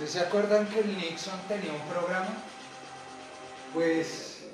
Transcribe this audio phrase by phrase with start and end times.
[0.00, 2.30] ¿Ustedes se acuerdan que el Nixon tenía un programa?
[3.74, 4.46] Pues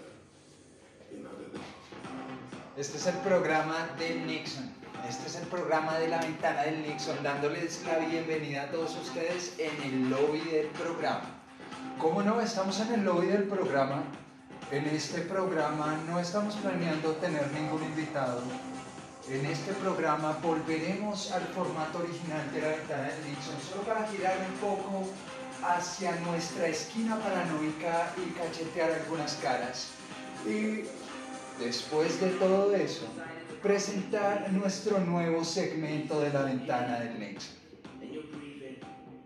[2.77, 4.69] este es el programa de Nixon.
[5.09, 9.55] Este es el programa de la ventana del Nixon, dándoles la bienvenida a todos ustedes
[9.59, 11.45] en el lobby del programa.
[11.97, 14.03] Como no, estamos en el lobby del programa.
[14.73, 18.43] En este programa no estamos planeando tener ningún invitado.
[19.29, 24.37] En este programa volveremos al formato original de la ventana del Nixon, solo para girar
[24.39, 25.05] un poco
[25.65, 29.89] hacia nuestra esquina paranoica y cachetear algunas caras.
[30.47, 30.85] Y
[31.59, 33.07] después de todo eso,
[33.65, 37.57] presentar nuestro nuevo segmento de la ventana del Nixon.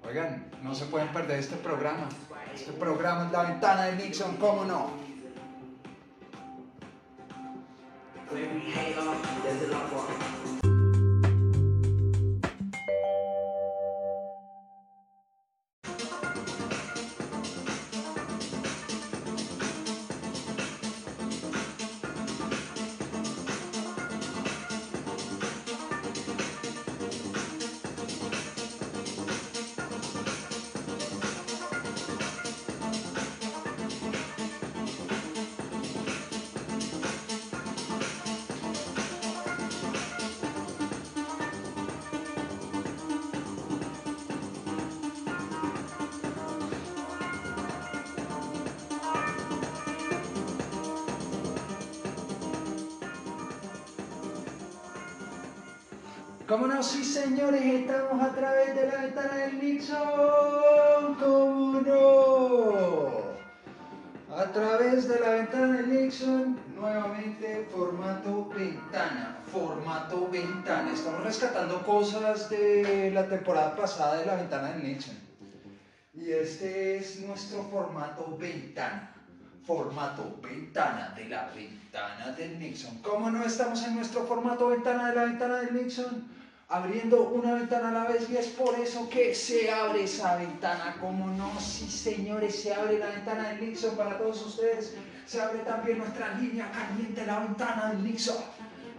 [0.09, 2.09] Oigan, no se pueden perder este programa.
[2.55, 5.10] Este programa es la ventana del Nixon, ¿cómo no?
[8.31, 10.40] When we hang out, there's a lot more.
[56.51, 56.83] ¿Cómo no?
[56.83, 61.15] Sí, señores, estamos a través de la ventana del Nixon.
[61.15, 63.21] ¿Cómo no?
[64.37, 69.39] A través de la ventana del Nixon, nuevamente formato ventana.
[69.53, 70.93] Formato ventana.
[70.93, 75.17] Estamos rescatando cosas de la temporada pasada de la ventana del Nixon.
[76.15, 79.15] Y este es nuestro formato ventana.
[79.65, 82.99] Formato ventana de la ventana del Nixon.
[83.03, 86.40] ¿Cómo no estamos en nuestro formato ventana de la ventana del Nixon?
[86.71, 90.97] Abriendo una ventana a la vez y es por eso que se abre esa ventana,
[91.01, 94.95] como no, sí señores, se abre la ventana del Nixon para todos ustedes,
[95.27, 98.37] se abre también nuestra línea caliente, la ventana del Nixon.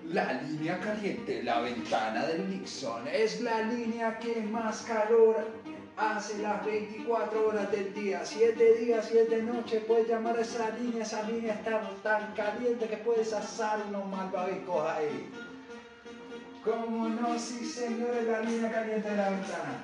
[0.09, 5.48] La línea caliente, la ventana del Nixon, es la línea que más calor
[5.96, 11.03] hace las 24 horas del día, 7 días, 7 noches, puedes llamar a esa línea,
[11.03, 15.30] esa línea está tan caliente que puedes asar unos malvaviscos ahí.
[16.64, 19.84] Como no, sí señores, la línea caliente de la ventana.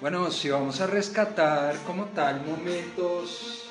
[0.00, 3.70] Bueno, si vamos a rescatar como tal momentos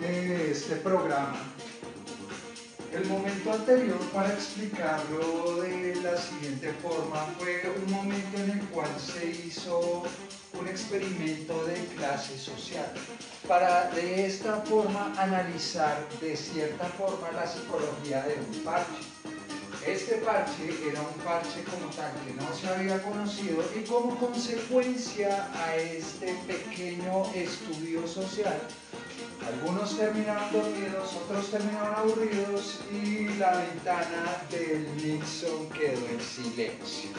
[0.00, 1.51] de este programa,
[2.92, 8.90] el momento anterior para explicarlo de la siguiente forma fue un momento en el cual
[8.98, 10.02] se hizo
[10.58, 12.92] un experimento de clase social
[13.48, 19.02] para de esta forma analizar de cierta forma la psicología de un parche.
[19.86, 25.48] Este parche era un parche como tal que no se había conocido y como consecuencia
[25.54, 28.60] a este pequeño estudio social,
[29.46, 37.10] algunos terminaron dormidos, otros terminaron aburridos y la ventana del Nixon quedó en silencio.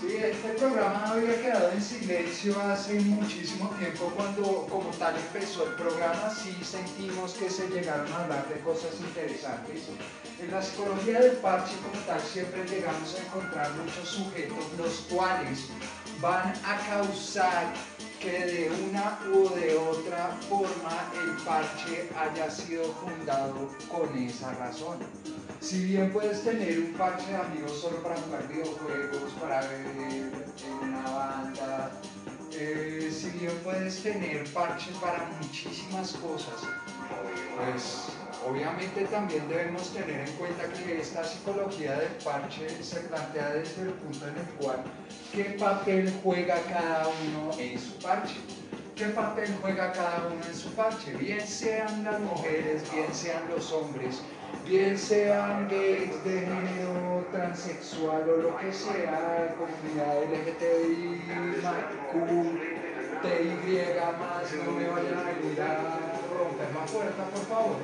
[0.00, 5.74] Sí, este programa había quedado en silencio hace muchísimo tiempo cuando como tal empezó el
[5.74, 9.88] programa, sí sentimos que se llegaron a hablar de cosas interesantes.
[10.40, 15.66] En la psicología del parche como tal siempre llegamos a encontrar muchos sujetos los cuales
[16.20, 17.74] van a causar
[18.20, 24.98] que de una u de otra forma el parche haya sido fundado con esa razón.
[25.60, 30.32] Si bien puedes tener un parche de amigos solo para jugar videojuegos, para ver
[30.82, 31.90] una banda,
[32.52, 36.62] eh, si bien puedes tener parches para muchísimas cosas,
[37.56, 38.08] pues
[38.46, 43.90] obviamente también debemos tener en cuenta que esta psicología del parche se plantea desde el
[43.90, 44.82] punto en el cual
[45.32, 48.36] qué papel juega cada uno en su parche.
[48.94, 51.14] ¿Qué papel juega cada uno en su parche?
[51.14, 54.22] Bien sean las mujeres, bien sean los hombres,
[54.66, 61.22] bien sean gays de género transexual o lo que sea, comunidad LGTBI,
[63.22, 63.78] TY
[64.18, 65.98] más, no me vayan a venir a
[66.36, 67.76] romper la puerta, por favor.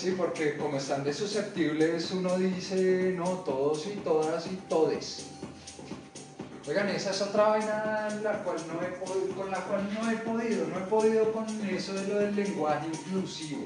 [0.00, 5.26] Sí, porque como están de susceptibles, uno dice, no, todos y todas y todes.
[6.66, 8.56] Oigan, esa es otra vaina con la cual
[9.92, 13.64] no he podido, no he podido con eso de lo del lenguaje inclusivo.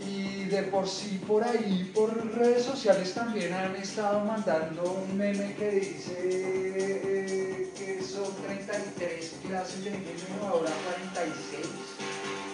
[0.00, 5.54] Y de por sí por ahí, por redes sociales también han estado mandando un meme
[5.54, 10.72] que dice eh, que son 33 clases de género, ahora
[11.04, 11.97] 46,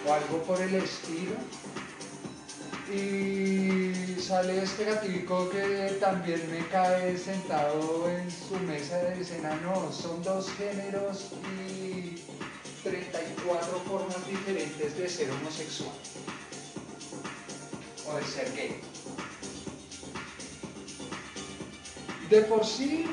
[0.05, 1.35] o algo por el estilo.
[2.93, 9.59] Y sale este gatico que también me cae sentado en su mesa de escena.
[9.63, 12.21] No, son dos géneros y
[12.83, 15.95] 34 formas diferentes de ser homosexual
[18.07, 18.79] o de ser gay.
[22.29, 23.05] De por sí,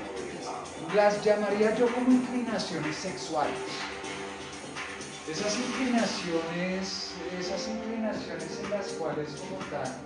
[0.95, 3.92] las llamaría yo como inclinaciones sexuales.
[5.31, 9.97] Esas inclinaciones, esas inclinaciones en las cuales como tal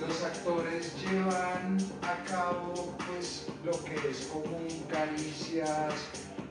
[0.00, 5.94] los actores llevan a cabo pues lo que es común, caricias,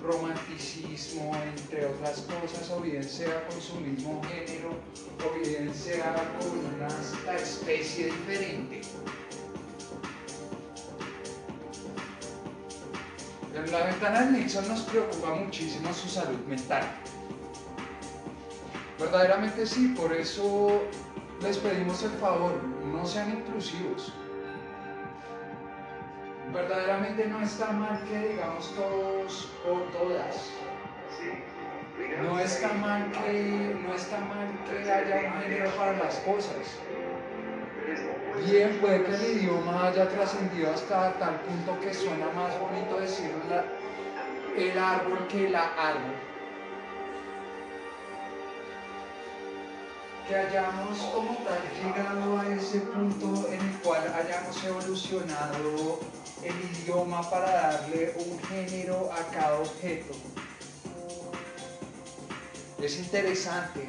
[0.01, 4.69] romanticismo, entre otras cosas, o bien sea con su mismo género,
[5.19, 8.81] o bien sea con una especie diferente.
[13.53, 16.83] En la ventana de Nixon nos preocupa muchísimo su salud mental.
[19.03, 20.81] Verdaderamente sí, por eso
[21.41, 22.53] les pedimos el favor,
[22.85, 24.13] no sean inclusivos.
[26.53, 30.51] Verdaderamente no está mal que digamos todos o todas.
[32.21, 36.79] No está mal que, no está mal que haya un género para las cosas.
[38.45, 43.31] Bien, puede que el idioma haya trascendido hasta tal punto que suena más bonito decir
[44.55, 46.32] el árbol que la árbol.
[50.27, 55.99] Que hayamos como tal llegado a ese punto en el cual hayamos evolucionado
[56.41, 60.13] el idioma para darle un género a cada objeto.
[62.81, 63.87] Es interesante,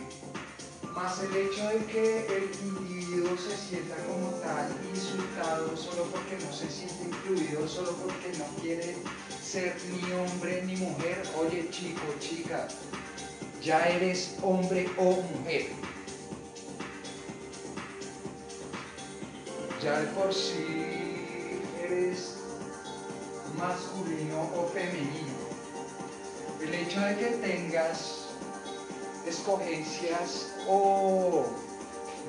[0.92, 6.52] más el hecho de que el individuo se sienta como tal insultado solo porque no
[6.52, 8.96] se siente incluido, solo porque no quiere
[9.42, 11.22] ser ni hombre ni mujer.
[11.38, 12.68] Oye chico, chica,
[13.62, 15.70] ya eres hombre o mujer
[19.84, 22.36] ya de por sí eres
[23.58, 25.44] masculino o femenino.
[26.62, 28.28] El hecho de que tengas
[29.26, 31.44] escogencias o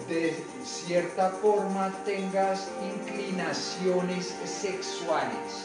[0.09, 0.35] de
[0.65, 5.63] cierta forma tengas inclinaciones sexuales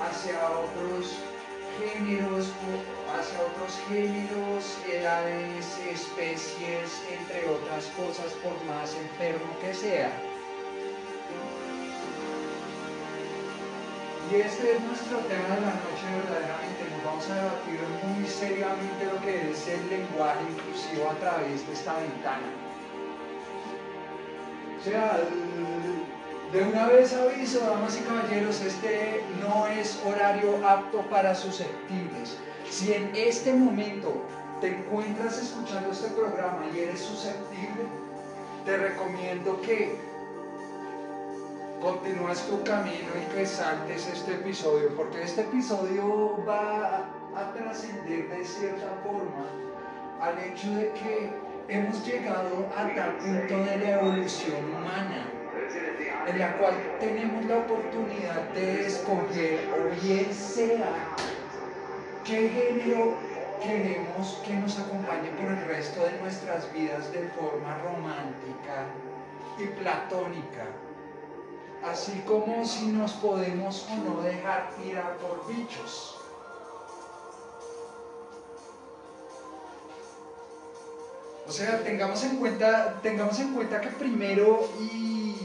[0.00, 1.16] hacia otros
[1.80, 2.46] géneros,
[3.18, 10.29] hacia otros géneros, edades, especies, entre otras cosas, por más enfermo que sea
[14.30, 16.86] Y este es nuestro tema de la noche verdaderamente.
[16.94, 21.72] Nos vamos a debatir muy seriamente lo que es el lenguaje inclusivo a través de
[21.72, 22.46] esta ventana.
[24.78, 25.18] O sea,
[26.52, 32.38] de una vez aviso, damas y caballeros, este no es horario apto para susceptibles.
[32.70, 34.14] Si en este momento
[34.60, 37.82] te encuentras escuchando este programa y eres susceptible,
[38.64, 40.09] te recomiendo que
[41.80, 48.44] continúas tu camino y que saltes este episodio, porque este episodio va a, trascender de
[48.44, 49.46] cierta forma
[50.20, 51.30] al hecho de que
[51.68, 55.30] hemos llegado a tal punto de la evolución humana
[56.26, 60.92] en la cual tenemos la oportunidad de escoger o bien sea
[62.24, 63.14] qué género
[63.62, 68.86] queremos que nos acompañe por el resto de nuestras vidas de forma romántica
[69.58, 70.66] y platónica
[71.84, 76.16] así como si nos podemos o no dejar tirar por bichos.
[81.48, 85.36] O sea, tengamos en cuenta, tengamos en cuenta que primero y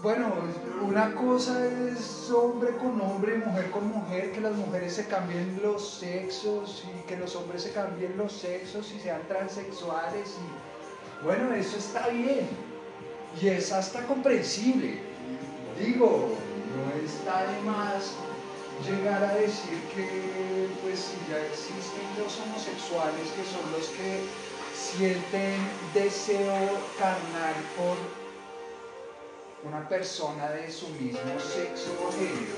[0.00, 0.32] bueno,
[0.86, 5.94] una cosa es hombre con hombre, mujer con mujer, que las mujeres se cambien los
[5.94, 11.78] sexos y que los hombres se cambien los sexos y sean transexuales y bueno, eso
[11.78, 12.48] está bien
[13.40, 14.98] y es hasta comprensible.
[15.78, 16.36] Digo,
[16.74, 18.12] no está de más
[18.88, 24.20] llegar a decir que pues si ya existen los homosexuales que son los que
[24.74, 25.56] sienten
[25.94, 27.96] deseo carnal por
[29.68, 32.56] una persona de su mismo sexo o género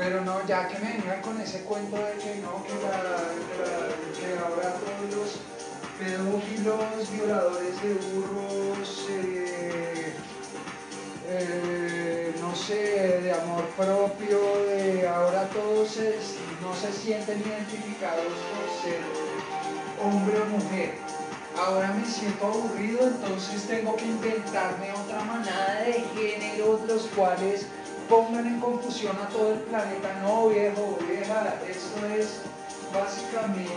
[0.00, 2.72] Pero no, ya que me vengan con ese cuento de que no, que,
[4.38, 5.40] ahora todos los
[5.98, 10.14] pedófilos, violadores de burros, eh,
[11.28, 14.38] eh, no sé, de amor propio,
[14.68, 15.98] de ahora todos
[16.62, 19.02] no se sienten identificados por ser
[20.02, 20.94] hombre o mujer.
[21.58, 27.66] Ahora me siento aburrido, entonces tengo que inventarme otra manada de géneros, los cuales
[28.10, 30.20] pongan en confusión a todo el planeta.
[30.22, 32.40] No, viejo, vieja, esto es
[32.92, 33.70] básicamente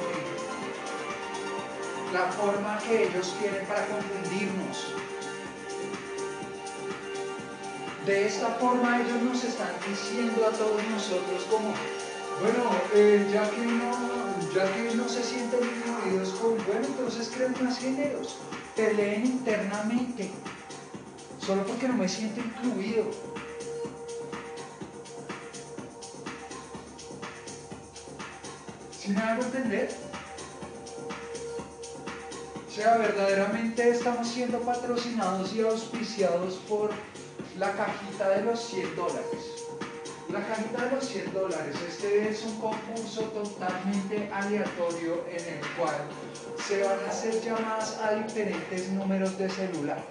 [2.11, 4.95] la forma que ellos quieren para confundirnos.
[8.07, 11.69] De esta forma ellos nos están diciendo a todos nosotros como,
[12.41, 13.91] bueno, eh, ya, que no,
[14.53, 18.37] ya que no se sienten incluidos con, bueno, entonces crean más géneros,
[18.75, 20.31] peleen internamente,
[21.39, 23.05] solo porque no me siento incluido.
[29.03, 29.89] ¿Sí me hago entender?
[32.65, 36.89] O sea, verdaderamente estamos siendo patrocinados y auspiciados por
[37.57, 39.65] la cajita de los 100 dólares.
[40.29, 45.95] La cajita de los 100 dólares, este es un concurso totalmente aleatorio en el cual
[46.65, 50.01] se van a hacer llamadas a diferentes números de celular.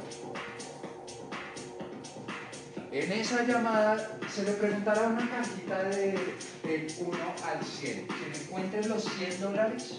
[2.93, 6.13] En esa llamada se le preguntará una cajita de,
[6.63, 8.07] del 1 al 100.
[8.07, 9.95] Quien encuentre los 100 dólares,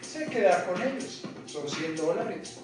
[0.00, 1.22] se queda con ellos.
[1.46, 2.58] Son 100 dólares.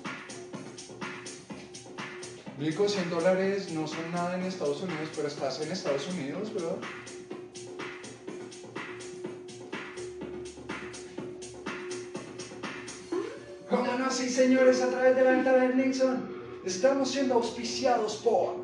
[2.58, 6.76] Digo, 100 dólares no son nada en Estados Unidos, pero estás en Estados Unidos, ¿verdad?
[13.68, 14.10] ¿Cómo no?
[14.10, 16.29] Sí, señores, a través de la ventana de Nixon.
[16.64, 18.56] Estamos siendo auspiciados por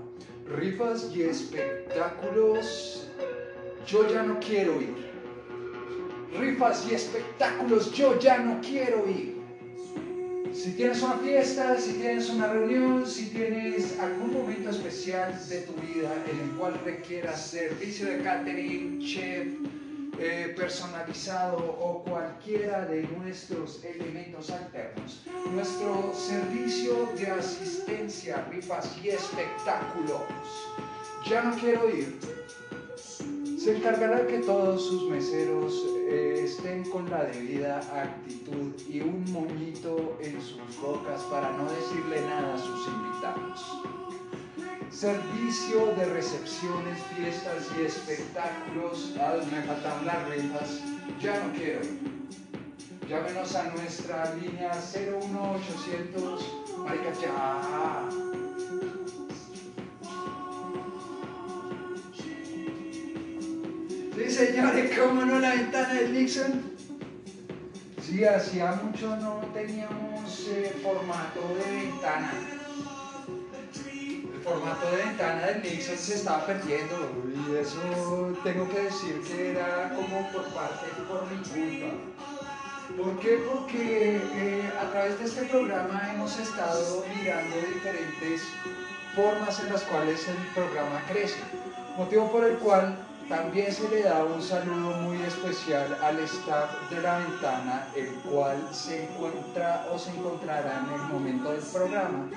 [0.58, 3.08] rifas y espectáculos.
[3.86, 4.94] Yo ya no quiero ir.
[6.38, 7.92] Rifas y espectáculos.
[7.92, 9.36] Yo ya no quiero ir.
[10.52, 15.72] Si tienes una fiesta, si tienes una reunión, si tienes algún momento especial de tu
[15.74, 19.48] vida en el cual requieras servicio de catering, chef,
[20.18, 25.25] eh, personalizado o cualquiera de nuestros elementos alternos.
[25.52, 30.23] Nuestro servicio de asistencia, rifas y espectáculos.
[31.28, 32.18] Ya no quiero ir.
[33.58, 35.75] Se encargará que todos sus meseros
[36.08, 42.20] eh, estén con la debida actitud y un moñito en sus bocas para no decirle
[42.23, 44.05] nada a sus invitados
[44.90, 49.14] servicio de recepciones, fiestas y espectáculos.
[49.50, 50.81] Me faltan las rentas.
[51.21, 51.81] Ya no quiero.
[53.09, 56.55] Llámenos a nuestra línea 01800.
[56.78, 58.09] Marica, ya.
[64.16, 66.76] Sí, señores, ¿cómo no la ventana del Nixon?
[68.02, 72.55] Sí, hacía mucho no teníamos eh, formato de ventana
[74.46, 76.94] formato de ventana del Nixon se estaba perdiendo
[77.34, 77.80] y eso
[78.44, 81.92] tengo que decir que era como por parte, por mi culpa.
[82.96, 83.42] ¿Por qué?
[83.50, 88.42] Porque eh, a través de este programa hemos estado mirando diferentes
[89.16, 91.40] formas en las cuales el programa crece,
[91.96, 92.96] motivo por el cual
[93.28, 98.56] también se le da un saludo muy especial al staff de la ventana, el cual
[98.70, 102.28] se encuentra o se encontrará en el momento del programa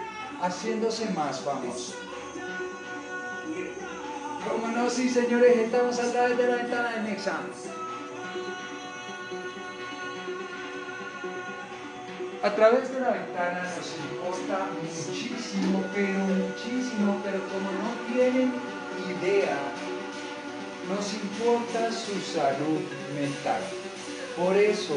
[0.41, 1.95] haciéndose más famoso.
[4.47, 4.89] ¿Cómo no?
[4.89, 7.39] Sí, señores, estamos a través de la ventana de Nexa.
[12.41, 18.53] A través de la ventana nos importa muchísimo, pero muchísimo, pero como no tienen
[19.09, 19.57] idea,
[20.87, 22.79] nos importa su salud
[23.13, 23.61] mental.
[24.37, 24.95] Por eso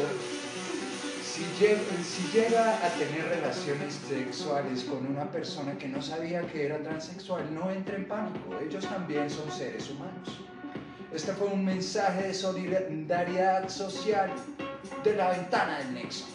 [1.33, 7.51] si llega, a tener relaciones sexuales con una persona que no sabía que era transexual,
[7.51, 10.29] no entre en pánico, ellos también son seres humanos.
[11.11, 14.29] Este fue un mensaje de solidaridad social
[15.03, 16.25] de la ventana del nexo.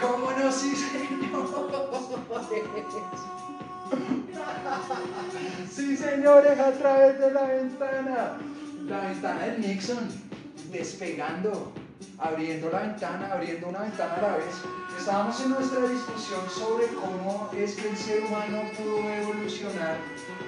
[0.00, 0.50] ¿Cómo no?
[0.50, 1.22] Sí, señores.
[5.70, 8.38] Sí, señores, a través de la ventana
[8.86, 10.08] la ventana del Nixon
[10.70, 11.72] despegando,
[12.18, 14.54] abriendo la ventana, abriendo una ventana a la vez.
[14.98, 19.96] Estábamos en nuestra discusión sobre cómo es que el ser humano pudo evolucionar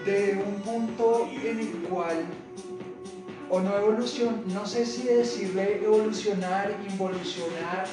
[0.04, 2.24] de un punto en el cual,
[3.50, 7.86] o no evolución, no sé si decirle evolucionar, involucionar,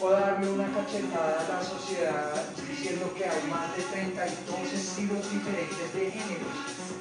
[0.00, 2.34] o darle una cachetada a la sociedad
[2.68, 6.95] diciendo que hay más de 32 estilos diferentes de géneros.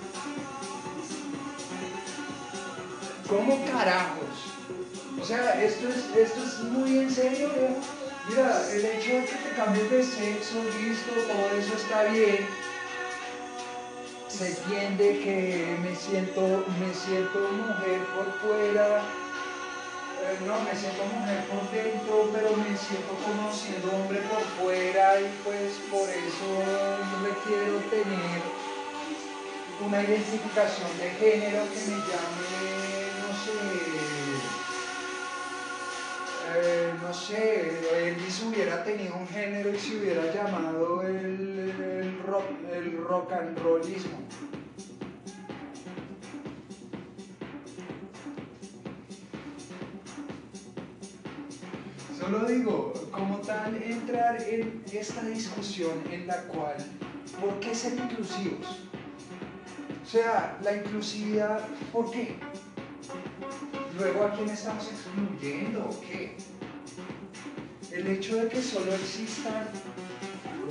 [3.27, 4.53] ¿Cómo carajos?
[5.19, 7.49] O sea, esto es, esto es muy en serio.
[8.29, 12.47] Mira, el hecho de que te cambies de sexo, listo, todo eso está bien.
[14.27, 18.99] Se entiende que me siento, me siento mujer por fuera,
[20.21, 25.21] eh, no, me siento mujer por dentro, pero me siento como siendo hombre por fuera
[25.21, 26.47] y pues por eso
[27.23, 28.41] requiero tener
[29.85, 32.84] una identificación de género que me llame, no
[33.35, 33.51] sé,
[36.55, 42.97] eh, no sé, Elvis hubiera tenido un género y se hubiera llamado el, rock, el
[43.03, 44.19] rock and rollismo.
[52.17, 56.77] Solo digo, como tal, entrar en esta discusión en la cual,
[57.39, 58.87] ¿por qué ser inclusivos?
[60.03, 61.59] O sea, la inclusividad,
[61.91, 62.37] ¿por qué?
[63.97, 66.35] Luego, ¿a quién estamos excluyendo o qué?
[67.91, 69.69] El hecho de que solo existan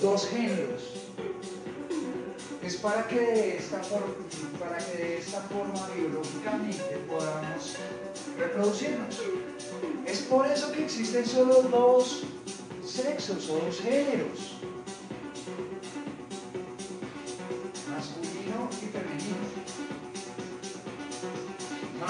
[0.01, 0.83] dos géneros
[2.63, 3.81] es para que de esta,
[4.61, 7.77] para que de esta forma biológicamente podamos
[8.39, 9.21] reproducirnos.
[10.07, 12.25] Es por eso que existen solo dos
[12.85, 14.57] sexos o dos géneros.
[17.91, 19.64] Masculino y femenino.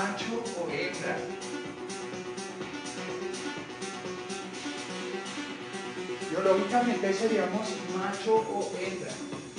[0.04, 1.16] Macho o hembra.
[6.29, 9.12] Biológicamente seríamos macho o hembra,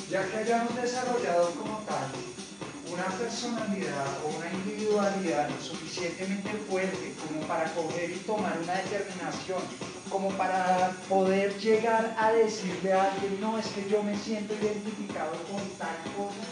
[0.08, 2.12] ya que hayamos desarrollado como tal
[2.94, 9.64] una personalidad o una individualidad lo suficientemente fuerte como para coger y tomar una determinación,
[10.12, 15.32] como para poder llegar a decirle a alguien, no, es que yo me siento identificado
[15.50, 16.46] con tal cosa,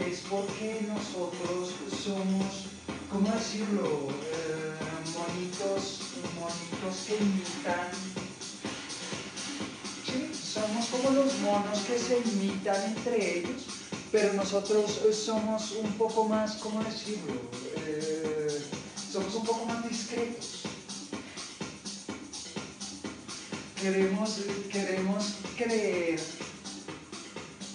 [0.00, 2.73] es porque nosotros somos,
[3.10, 4.08] ¿cómo decirlo?
[4.10, 4.74] Eh,
[5.14, 6.00] monitos,
[6.38, 7.90] monitos que imitan
[10.04, 13.74] Sí, somos como los monos que se imitan entre ellos
[14.14, 17.34] pero nosotros eh, somos un poco más, ¿cómo decirlo?
[17.84, 18.62] Eh,
[19.10, 20.62] somos un poco más discretos.
[23.74, 26.20] Queremos, queremos creer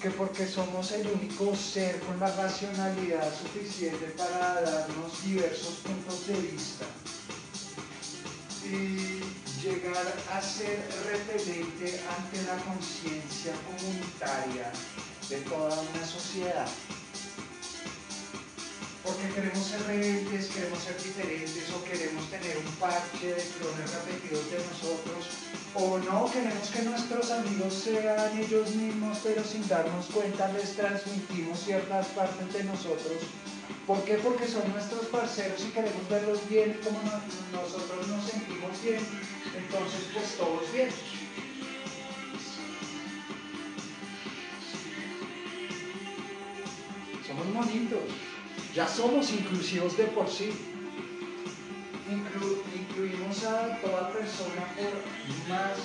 [0.01, 6.35] que porque somos el único ser con la racionalidad suficiente para darnos diversos puntos de
[6.35, 6.85] vista
[8.63, 9.19] y
[9.61, 14.71] llegar a ser repelente ante la conciencia comunitaria
[15.29, 16.67] de toda una sociedad.
[19.19, 24.49] Porque queremos ser rebeldes, queremos ser diferentes o queremos tener un parche de clones repetidos
[24.49, 25.27] de nosotros
[25.75, 31.59] o no, queremos que nuestros amigos sean ellos mismos pero sin darnos cuenta les transmitimos
[31.59, 33.19] ciertas partes de nosotros.
[33.85, 34.15] ¿Por qué?
[34.23, 36.99] Porque son nuestros parceros y queremos verlos bien como
[37.51, 39.03] nosotros nos sentimos bien,
[39.57, 40.89] entonces pues todos bien.
[47.59, 48.28] monitos,
[48.79, 50.51] ya somos inclusivos de por sí.
[52.79, 54.93] incluimos a toda persona por
[55.49, 55.75] más,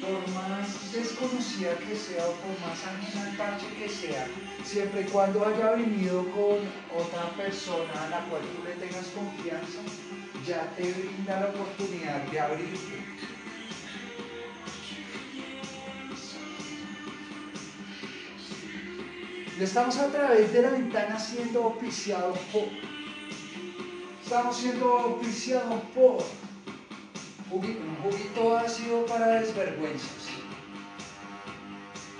[0.00, 4.26] por más desconocida que sea o por más ajena al parche que sea,
[4.64, 6.56] siempre y cuando haya venido con
[7.02, 9.80] otra persona a la cual tú le tengas confianza,
[10.46, 13.33] ya te brinda la oportunidad de abrirte
[19.60, 22.68] estamos a través de la ventana siendo oficiados por.
[24.22, 26.24] Estamos siendo oficiados por.
[27.50, 30.28] Un juguito ácido para desvergüenzas.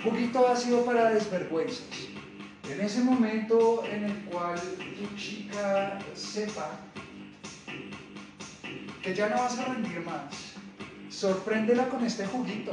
[0.03, 1.85] Juguito ácido para desvergüenzas.
[2.69, 6.79] En ese momento en el cual tu chica sepa
[9.01, 10.33] que ya no vas a rendir más,
[11.09, 12.71] sorpréndela con este juguito.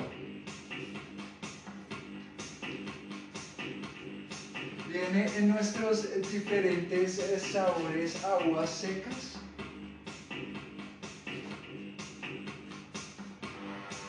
[5.14, 9.36] En nuestros diferentes eh, sabores aguas secas.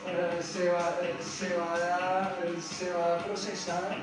[0.06, 3.96] Eh, se, va, se, va a, se va a procesar.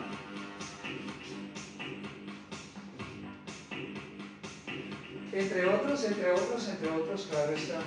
[5.34, 7.80] Entre otros, entre otros, entre otros, claro está.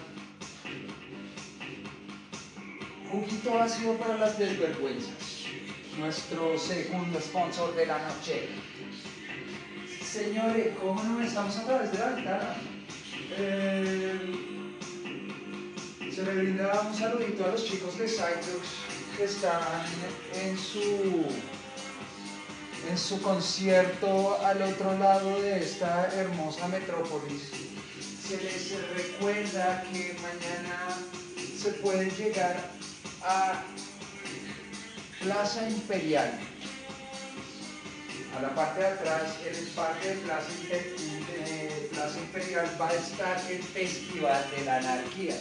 [3.13, 5.45] Juguito ácido para las desvergüenzas.
[5.99, 8.49] Nuestro segundo sponsor de la noche.
[10.15, 12.55] Señores, ¿cómo no estamos a través de la ventana?
[13.37, 14.21] Eh,
[16.15, 18.65] Se le brinda un saludito a los chicos de Cytox
[19.17, 19.61] que están
[20.41, 21.27] en su
[22.89, 27.51] en su concierto al otro lado de esta hermosa metrópolis.
[28.29, 30.97] Se les recuerda que mañana
[31.61, 32.71] se puede llegar
[33.25, 33.65] a
[35.21, 36.39] Plaza Imperial.
[38.37, 40.15] A la parte de atrás, en el parque de
[41.91, 45.37] Plaza, Imperial, va a estar el Festival de la Anarquía.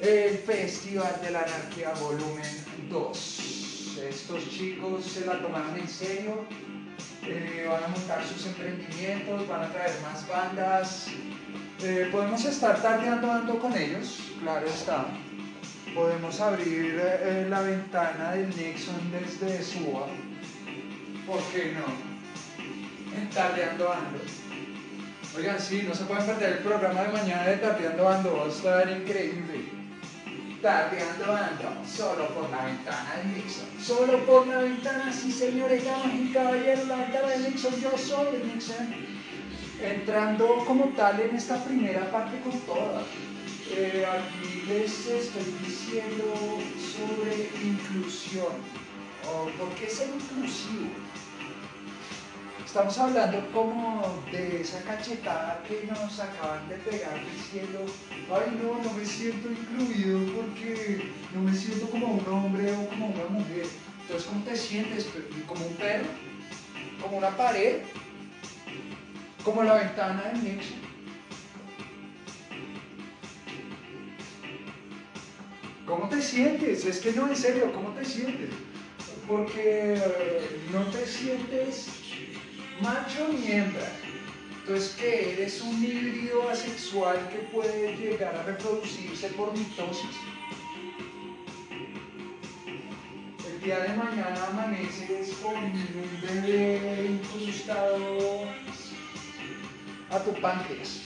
[0.00, 3.62] El Festival de la Anarquía Volumen 2
[4.08, 6.44] estos chicos se la tomaron en serio,
[7.26, 11.06] eh, van a montar sus emprendimientos, van a traer más bandas.
[11.82, 15.06] Eh, podemos estar tardeando ando con ellos, claro está.
[15.94, 20.06] Podemos abrir eh, la ventana del Nixon desde SUA.
[21.26, 23.34] ¿Por qué no?
[23.34, 24.18] Tardeando ando.
[25.36, 28.48] Oigan, sí, no se pueden perder el programa de mañana de Tardeando Ando, va a
[28.48, 29.82] estar increíble
[30.62, 33.66] tardeando ando, solo por la ventana de Nixon.
[33.82, 38.38] Solo por la ventana, sí señores, damas y caballeros, la ventana de Nixon, yo soy
[38.44, 38.94] Nixon.
[39.82, 43.02] Entrando como tal en esta primera parte con toda.
[43.74, 48.52] Eh, aquí les estoy diciendo sobre inclusión.
[49.26, 50.90] ¿O ¿Por qué ser inclusivo?
[52.64, 57.84] Estamos hablando como de esa cachetada que nos acaban de pegar diciendo,
[58.30, 63.08] ay no, no me siento incluido porque no me siento como un hombre o como
[63.08, 63.66] una mujer.
[64.00, 65.06] Entonces, ¿cómo te sientes?
[65.46, 66.06] ¿Como un perro?
[67.02, 67.82] ¿Como una pared?
[69.44, 70.78] ¿Como la ventana del Nixon?
[75.86, 76.86] ¿Cómo te sientes?
[76.86, 78.48] Es que no, en serio, ¿cómo te sientes?
[79.26, 79.98] Porque
[80.72, 81.88] no te sientes
[82.80, 83.92] macho ni hembra.
[84.60, 90.16] Entonces, que eres un híbrido asexual que puede llegar a reproducirse por mitosis.
[93.46, 98.44] El día de mañana amaneces con un bebé incrustado
[100.10, 101.02] a tu páncreas.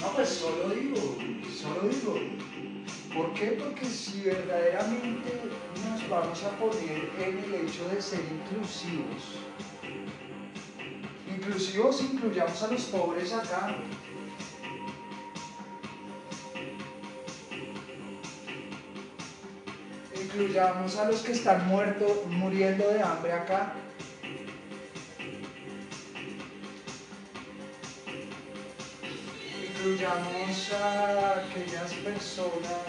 [0.00, 1.16] No, pues solo digo,
[1.48, 2.43] solo digo.
[3.14, 3.52] ¿Por qué?
[3.52, 5.40] Porque si verdaderamente
[5.88, 9.38] nos vamos a poner en el hecho de ser inclusivos,
[11.28, 13.76] inclusivos incluyamos a los pobres acá,
[20.20, 23.74] incluyamos a los que están muertos, muriendo de hambre acá.
[29.84, 32.86] Incluyamos a aquellas personas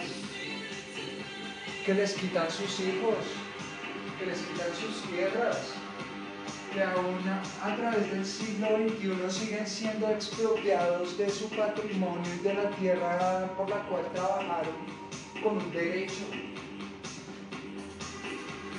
[1.84, 3.16] que les quitan sus hijos,
[4.18, 5.74] que les quitan sus tierras,
[6.72, 7.18] que aún
[7.62, 13.50] a través del siglo XXI siguen siendo expropiados de su patrimonio y de la tierra
[13.58, 14.74] por la cual trabajaron
[15.42, 16.24] con un derecho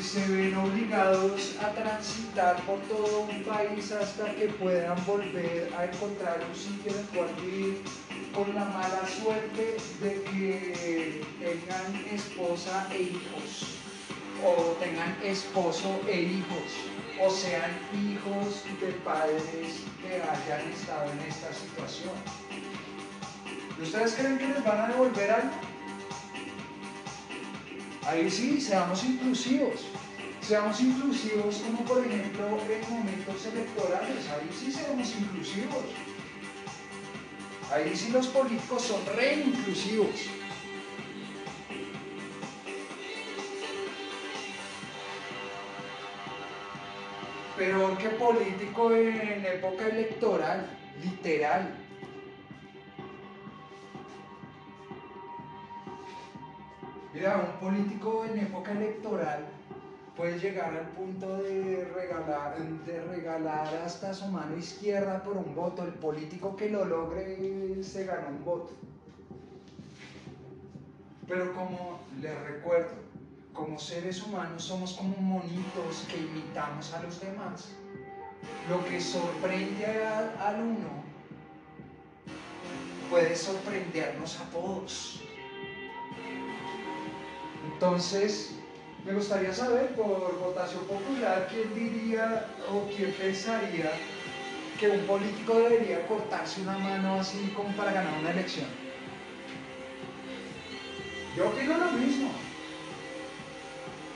[0.02, 6.40] se ven obligados a transitar por todo un país hasta que puedan volver a encontrar
[6.48, 7.82] un sitio en el cual vivir
[8.34, 13.80] con la mala suerte de que tengan esposa e hijos,
[14.46, 16.70] o tengan esposo e hijos,
[17.20, 22.14] o sean hijos de padres que hayan estado en esta situación.
[23.82, 25.77] ¿Ustedes creen que les van a devolver algo?
[28.08, 29.86] Ahí sí, seamos inclusivos.
[30.40, 34.30] Seamos inclusivos como por ejemplo en momentos electorales.
[34.30, 35.84] Ahí sí seamos inclusivos.
[37.70, 40.30] Ahí sí los políticos son re inclusivos.
[47.58, 50.70] Pero qué político en época electoral,
[51.04, 51.87] literal.
[57.18, 59.48] Mira, un político en época electoral
[60.16, 65.84] puede llegar al punto de regalar, de regalar hasta su mano izquierda por un voto.
[65.84, 68.72] El político que lo logre se gana un voto.
[71.28, 72.92] Pero como les recuerdo,
[73.52, 77.70] como seres humanos somos como monitos que imitamos a los demás.
[78.70, 80.06] Lo que sorprende
[80.40, 81.02] al uno
[83.10, 85.27] puede sorprendernos a todos.
[87.80, 88.54] Entonces,
[89.06, 93.92] me gustaría saber por votación popular quién diría o quién pensaría
[94.80, 98.66] que un político debería cortarse una mano así como para ganar una elección.
[101.36, 102.32] Yo opino lo mismo.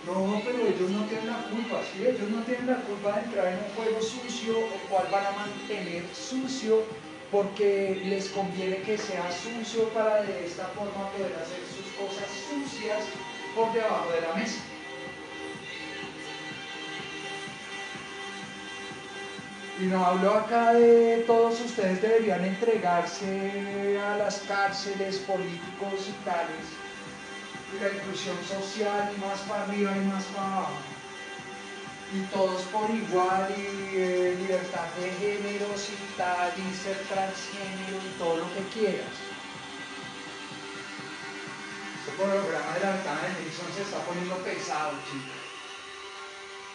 [0.07, 2.01] No, pero ellos no tienen la culpa, ¿sí?
[2.01, 5.31] Ellos no tienen la culpa de entrar en un juego sucio, el cual van a
[5.33, 6.81] mantener sucio
[7.31, 13.05] porque les conviene que sea sucio para de esta forma poder hacer sus cosas sucias
[13.55, 14.59] por debajo de la mesa.
[19.79, 26.67] Y no hablo acá de todos ustedes deberían entregarse a las cárceles políticos y tales,
[27.73, 30.91] y la inclusión social y más para arriba y más para abajo
[32.13, 38.19] y todos por igual y eh, libertad de géneros y tal y ser transgénero y
[38.19, 39.30] todo lo que quieras.
[42.17, 45.41] Programa de la ventana de Nixon se está poniendo pesado, chicos.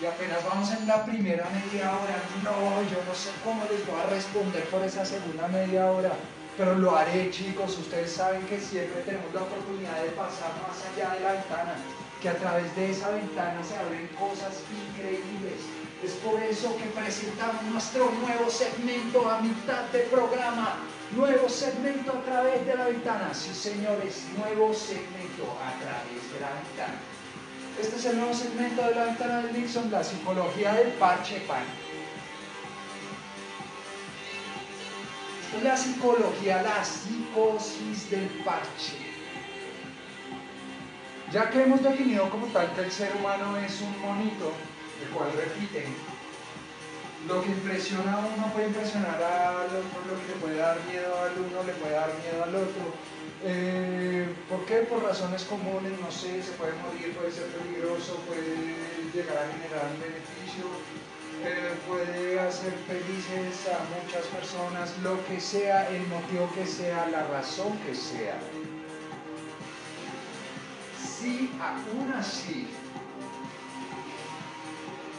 [0.00, 2.16] Y apenas vamos en la primera media hora.
[2.42, 6.12] No, yo no sé cómo les voy a responder por esa segunda media hora.
[6.56, 7.78] Pero lo haré, chicos.
[7.78, 11.76] Ustedes saben que siempre tenemos la oportunidad de pasar más allá de la ventana
[12.20, 15.60] que a través de esa ventana se abren cosas increíbles.
[16.02, 20.76] Es por eso que presentamos nuestro nuevo segmento a mitad del programa.
[21.12, 23.32] Nuevo segmento a través de la ventana.
[23.32, 26.98] Sí, señores, nuevo segmento a través de la ventana.
[27.80, 31.64] Este es el nuevo segmento de la ventana de Nixon, la psicología del parche pan.
[35.62, 38.96] la psicología, la psicosis del parche.
[41.32, 44.52] Ya que hemos definido como tal que el ser humano es un monito,
[45.02, 45.86] el cual repite,
[47.28, 51.10] lo que impresiona a uno puede impresionar al otro, lo que le puede dar miedo
[51.18, 52.84] al uno le puede dar miedo al otro.
[53.44, 54.86] Eh, ¿Por qué?
[54.88, 58.56] Por razones comunes, no sé, se puede morir, puede ser peligroso, puede
[59.12, 60.66] llegar a generar un beneficio,
[61.44, 67.26] eh, puede hacer felices a muchas personas, lo que sea, el motivo que sea, la
[67.28, 68.38] razón que sea
[71.26, 72.68] si aún así,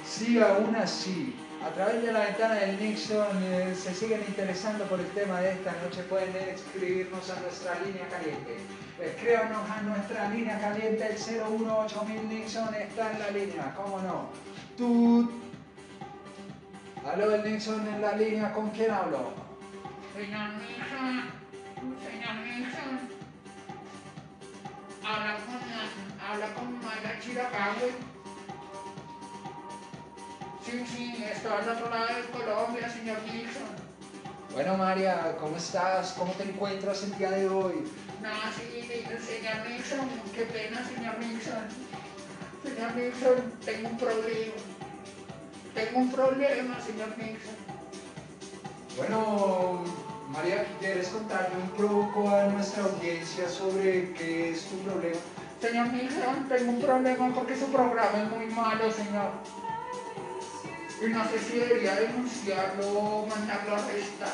[0.06, 5.00] si aún así, a través de la ventana del Nixon eh, se siguen interesando por
[5.00, 8.58] el tema de esta noche, pueden escribirnos a nuestra línea caliente.
[9.00, 14.30] Escríbanos a nuestra línea caliente, el 018000 Nixon está en la línea, ¿cómo no?
[14.78, 15.32] Tú.
[17.06, 19.34] Aló, el Nixon en la línea, ¿con quién hablo?
[20.15, 21.32] Señor Nixon,
[22.04, 23.17] señor Nixon
[25.08, 28.16] habla con, habla con Mayra Chiracagüe.
[30.69, 33.71] Sí, sí, estoy al otro lado de Colombia, señor Nixon.
[34.53, 36.12] Bueno, María, ¿cómo estás?
[36.12, 37.89] ¿Cómo te encuentras el día de hoy?
[38.21, 41.67] No, sí, señor Nixon, qué pena, señor Nixon.
[42.65, 44.53] Señor Nixon, tengo un problema.
[45.73, 47.56] Tengo un problema, señor Nixon.
[48.97, 49.86] Bueno,
[50.27, 55.21] María, ¿quieres contarle un poco a nuestra audiencia sobre qué es tu problema?
[55.62, 59.32] Señor Nixon, tengo un problema porque su programa es muy malo, señor.
[61.00, 64.34] Y no sé si debería denunciarlo o mandarlo a arrestar.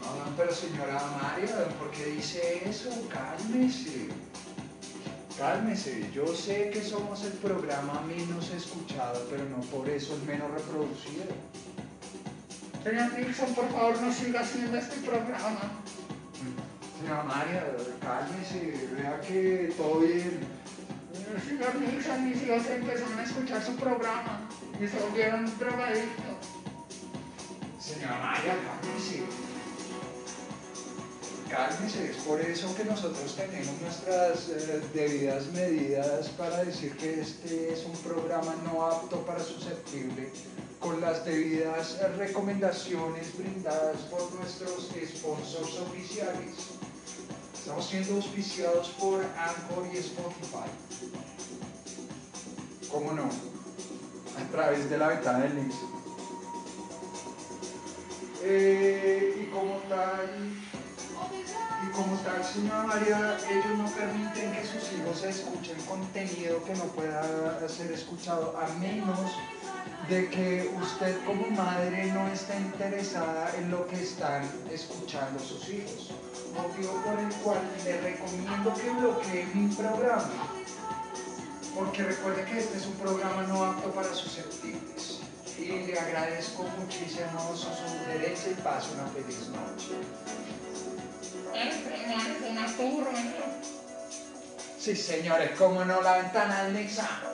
[0.00, 2.90] No, pero señora María, ¿por qué dice eso?
[3.08, 4.08] Cálmese.
[5.38, 6.10] Cálmese.
[6.12, 11.26] Yo sé que somos el programa menos escuchado, pero no por eso el menos reproducido.
[12.82, 15.60] Señor Nixon, por favor, no siga haciendo este programa.
[16.98, 17.66] Señora María,
[18.00, 20.40] cálmese, vea que todo bien.
[21.46, 24.47] Señor Nixon, mis hijos empezaron a escuchar su programa
[24.80, 26.36] y se volvieron drogadictos.
[27.80, 29.22] Señora María, cálmese.
[31.50, 37.72] Cálmese, es por eso que nosotros tenemos nuestras eh, debidas medidas para decir que este
[37.72, 40.30] es un programa no apto para susceptible
[40.78, 46.54] con las debidas recomendaciones brindadas por nuestros sponsors oficiales.
[47.54, 50.70] Estamos siendo auspiciados por Anchor y Spotify.
[52.90, 53.57] ¿Cómo no?
[54.38, 55.74] A través de la ventana del Nix.
[58.42, 60.28] Eh, y como tal,
[61.84, 66.84] y como tal, señora María, ellos no permiten que sus hijos escuchen contenido que no
[66.84, 69.18] pueda ser escuchado a menos
[70.08, 76.10] de que usted como madre no está interesada en lo que están escuchando sus hijos.
[76.54, 80.57] Motivo por el cual le recomiendo que bloquee mi programa.
[81.78, 85.20] Porque recuerde que este es un programa no apto para susceptibles.
[85.56, 89.94] Y le agradezco muchísimo su sugerencia y paso una feliz noche.
[94.76, 97.30] Sí, señores, como no, la ventana del examen.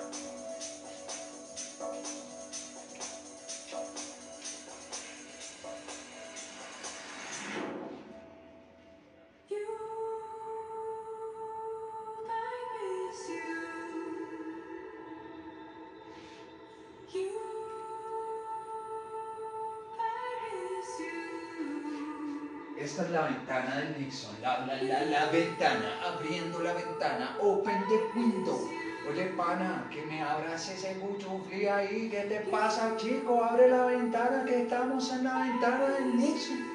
[29.06, 33.44] Oye, pana, que me abras ese cuchufli ahí, ¿qué te pasa, chico?
[33.44, 36.73] Abre la ventana, que estamos en la ventana del Nixon.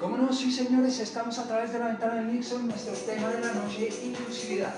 [0.00, 0.32] ¿Cómo no?
[0.32, 3.88] Sí, señores, estamos a través de la ventana del Nixon, nuestro tema de la noche,
[4.02, 4.74] inclusividad.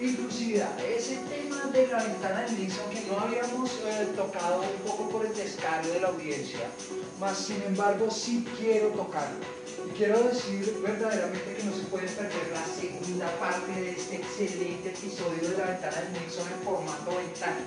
[0.00, 5.08] Inclusividad, ese tema de la ventana del Nixon que no habíamos eh, tocado un poco
[5.08, 6.66] por el descargo de la audiencia,
[7.20, 9.38] más sin embargo sí quiero tocarlo.
[9.86, 14.88] Y quiero decir verdaderamente que no se puede perder la segunda parte de este excelente
[14.88, 17.60] episodio de la ventana del Nixon en formato ventana.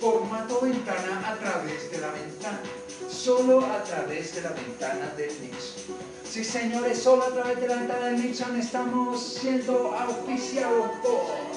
[0.00, 2.60] Formato ventana a través de la ventana.
[3.08, 5.96] Solo a través de la ventana del Nixon.
[6.24, 11.56] Sí, señores, solo a través de la ventana del Nixon estamos siendo auspiciados por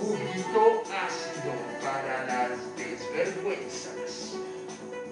[0.00, 4.34] Juguito Ácido para las Desvergüenzas.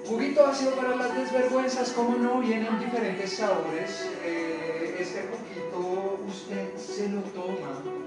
[0.07, 4.09] Juguito ácido para las desvergüenzas, como no, vienen diferentes sabores.
[4.25, 8.02] Eh, este juguito usted se lo toma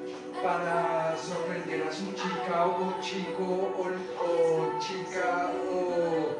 [0.45, 6.37] para sorprender a su chica o chico o, chica o,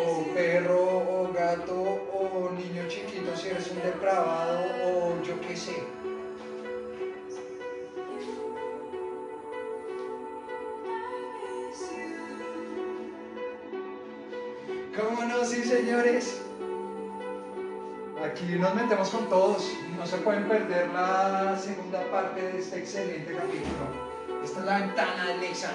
[0.00, 5.76] o perro o gato o niño chiquito si eres un depravado o yo qué sé.
[14.96, 15.44] ¿Cómo no?
[15.44, 16.40] Sí, señores.
[18.24, 19.70] Aquí nos metemos con todos.
[19.98, 21.56] No se pueden perder la
[21.88, 24.44] segunda parte de este excelente capítulo.
[24.44, 25.70] Esta es la ventana de Alexa.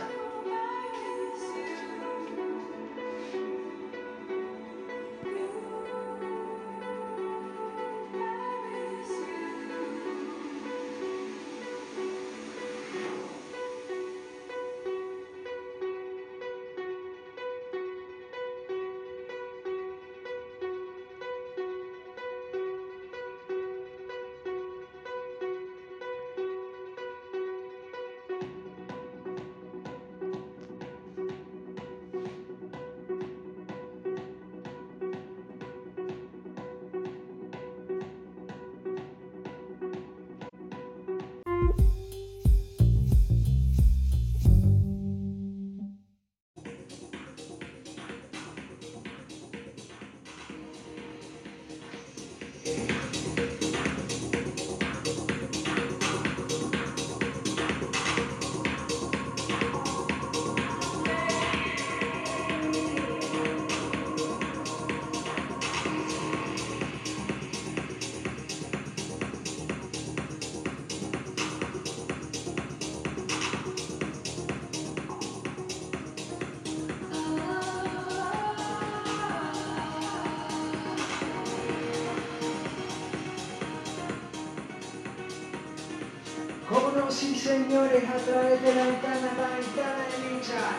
[86.73, 87.11] ¿Cómo no?
[87.11, 90.73] Señores, a través de la ventana, la ventana de Licha.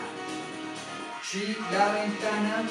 [1.23, 2.63] Sí, la ventana.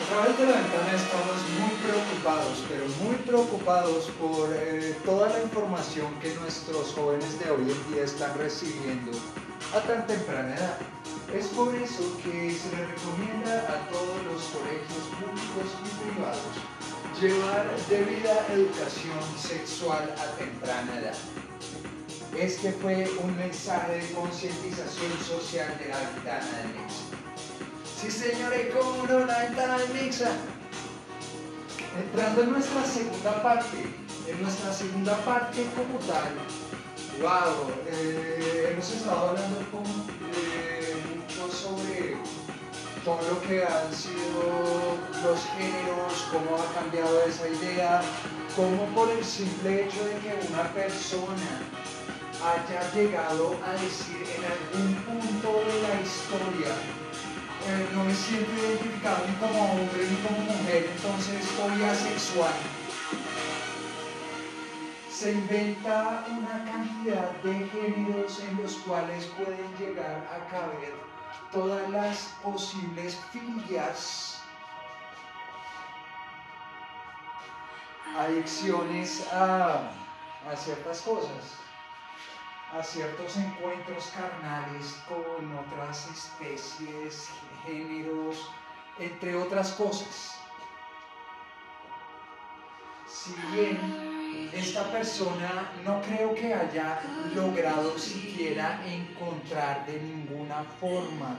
[0.00, 5.42] A través de la ventana estamos muy preocupados, pero muy preocupados por eh, toda la
[5.42, 9.12] información que nuestros jóvenes de hoy en día están recibiendo
[9.76, 10.78] a tan temprana edad.
[11.34, 16.72] Es por eso que se les recomienda a todos los colegios públicos y privados
[17.20, 21.51] llevar debida educación sexual a temprana edad.
[22.38, 27.04] Este fue un mensaje de concientización social de la ventana de Mixa.
[28.00, 30.32] Sí, señores, cómo no, la ventana de Mixa.
[31.94, 33.84] Entrando en nuestra segunda parte,
[34.26, 36.32] en nuestra segunda parte como tal,
[37.20, 39.84] wow, eh, hemos estado hablando con,
[40.34, 42.16] eh, mucho sobre
[43.04, 48.00] todo lo que han sido los géneros, cómo ha cambiado esa idea,
[48.56, 51.60] cómo por el simple hecho de que una persona
[52.44, 56.74] haya llegado a decir en algún punto de la historia,
[57.68, 62.54] eh, no me siento identificado ni como hombre ni como mujer, entonces soy asexual.
[65.08, 70.94] Se inventa una cantidad de géneros en los cuales pueden llegar a caber
[71.52, 74.40] todas las posibles filias,
[78.18, 79.92] adicciones a,
[80.50, 81.61] a ciertas cosas
[82.72, 87.28] a ciertos encuentros carnales con otras especies,
[87.66, 88.50] géneros,
[88.98, 90.38] entre otras cosas.
[93.06, 97.00] Si bien esta persona no creo que haya
[97.34, 101.36] logrado siquiera encontrar de ninguna forma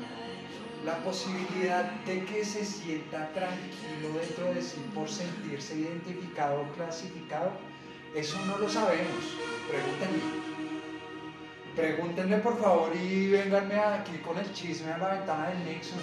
[0.85, 7.51] la posibilidad de que se sienta tranquilo dentro de sí por sentirse identificado o clasificado,
[8.13, 9.23] eso no lo sabemos.
[9.67, 10.52] Pregúntenle.
[11.75, 15.97] Pregúntenle por favor y vénganme aquí con el chisme a la ventana del Nixon.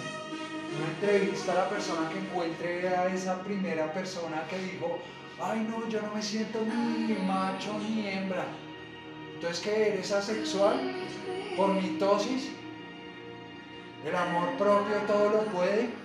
[0.77, 4.99] Una entrevista a la persona que encuentre a esa primera persona que dijo,
[5.41, 8.45] ay no, yo no me siento ni macho ni hembra.
[9.35, 10.77] Entonces, ¿qué eres asexual?
[11.55, 12.51] Por mitosis.
[14.05, 16.00] El amor propio todo lo puede.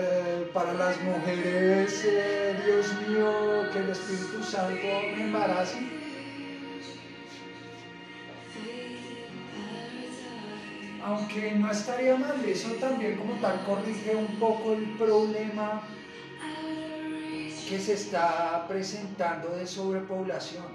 [0.00, 3.32] Eh, para las mujeres, eh, Dios mío,
[3.72, 4.86] que el Espíritu Santo
[5.16, 5.78] me embarace.
[11.04, 15.82] Aunque no estaría mal, eso también como tal corrige un poco el problema
[17.68, 20.66] que se está presentando de sobrepoblación.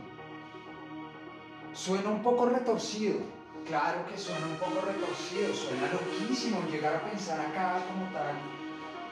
[1.71, 3.19] Suena un poco retorcido,
[3.65, 8.62] claro que suena un poco retorcido, suena loquísimo llegar a pensar acá como tal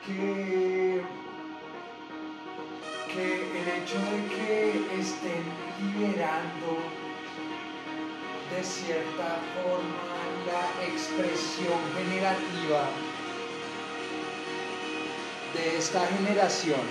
[0.06, 1.02] que,
[3.14, 5.43] que el hecho de que estén
[5.80, 6.78] liberando
[8.56, 10.12] de cierta forma
[10.45, 12.89] la expresión generativa
[15.54, 16.82] de esta generación.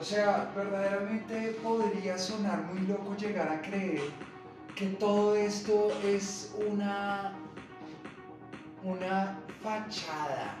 [0.00, 4.02] O sea, verdaderamente podría sonar muy loco llegar a creer
[4.76, 7.34] que todo esto es una,
[8.82, 10.54] una fachada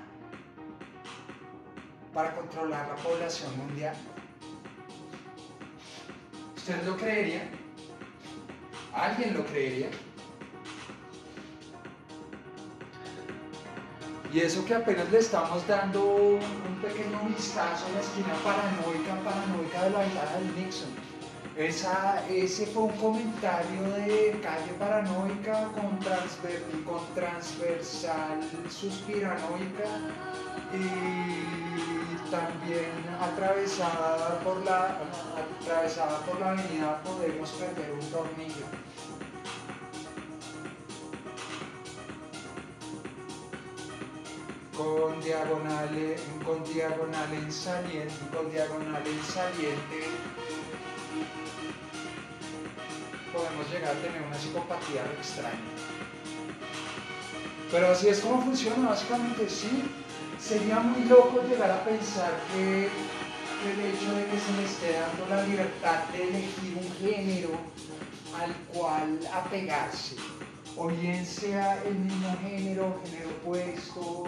[2.12, 3.94] para controlar la población mundial.
[6.56, 7.48] ¿Ustedes lo creerían?
[8.92, 9.90] ¿Alguien lo creería?
[14.32, 19.84] Y eso que apenas le estamos dando un pequeño vistazo a la esquina paranoica, paranoica
[19.84, 21.07] de la ventana del Nixon.
[21.58, 28.38] Esa, ese fue un comentario de calle paranoica con, transver, con transversal
[28.70, 29.90] suspiranoica
[30.72, 34.98] y también atravesada por la,
[35.60, 38.66] atravesada por la avenida Podemos Perder un Tornillo.
[44.76, 45.90] con diagonal,
[46.46, 50.06] con diagonal en saliente, con diagonal en saliente
[53.38, 55.70] podemos llegar a tener una psicopatía extraña.
[57.70, 59.84] Pero así es como funciona, básicamente sí.
[60.40, 65.26] Sería muy loco llegar a pensar que el hecho de que se le esté dando
[65.28, 67.50] la libertad de elegir un género
[68.40, 70.16] al cual apegarse,
[70.76, 74.24] o bien sea el mismo género, género opuesto,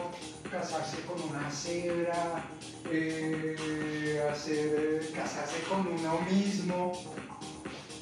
[0.50, 2.44] casarse con una cebra,
[2.90, 6.92] eh, hacer, casarse con uno mismo,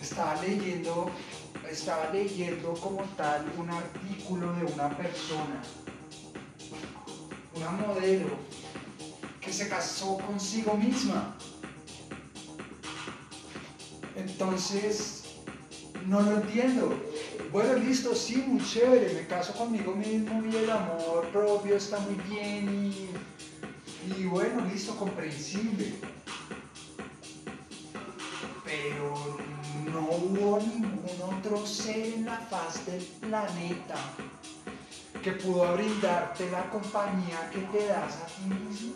[0.09, 1.11] estaba leyendo,
[1.71, 5.63] estaba leyendo como tal un artículo de una persona,
[7.55, 8.31] una modelo,
[9.39, 11.37] que se casó consigo misma.
[14.17, 15.25] Entonces,
[16.07, 16.95] no lo entiendo.
[17.53, 22.15] Bueno, listo, sí, muy chévere, me caso conmigo mismo y el amor propio está muy
[22.31, 23.11] bien y,
[24.19, 25.95] y bueno, listo, comprensible.
[28.65, 29.39] Pero
[29.93, 33.97] no hubo ningún otro ser en la faz del planeta
[35.23, 38.95] que pudo brindarte la compañía que te das a ti mismo.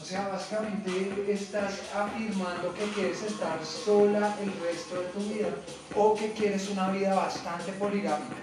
[0.00, 5.48] O sea, básicamente estás afirmando que quieres estar sola el resto de tu vida
[5.96, 8.36] o que quieres una vida bastante poligámica.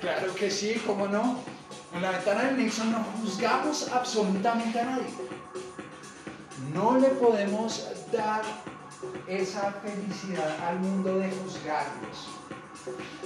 [0.00, 1.53] Claro que sí, ¿cómo no?
[1.94, 5.06] En la ventana del Nixon no juzgamos absolutamente a nadie.
[6.72, 8.42] No le podemos dar
[9.28, 12.28] esa felicidad al mundo de juzgarlos.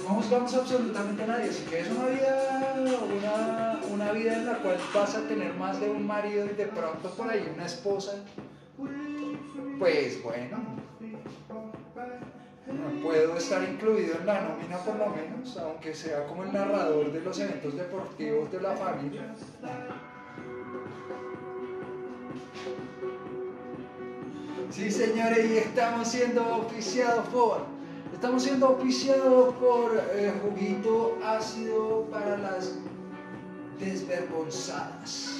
[0.03, 1.51] No juzgamos absolutamente a nadie.
[1.51, 2.75] Si quieres una vida,
[3.17, 6.67] una, una vida en la cual vas a tener más de un marido y de
[6.67, 8.17] pronto por ahí una esposa,
[9.79, 10.57] pues bueno,
[13.01, 17.21] puedo estar incluido en la nómina por lo menos, aunque sea como el narrador de
[17.21, 19.33] los eventos deportivos de la familia.
[24.71, 27.65] Sí, señores, y estamos siendo oficiados por,
[28.13, 32.75] estamos siendo oficiados por eh, juguito ácido para las
[33.79, 35.35] desvergonzadas.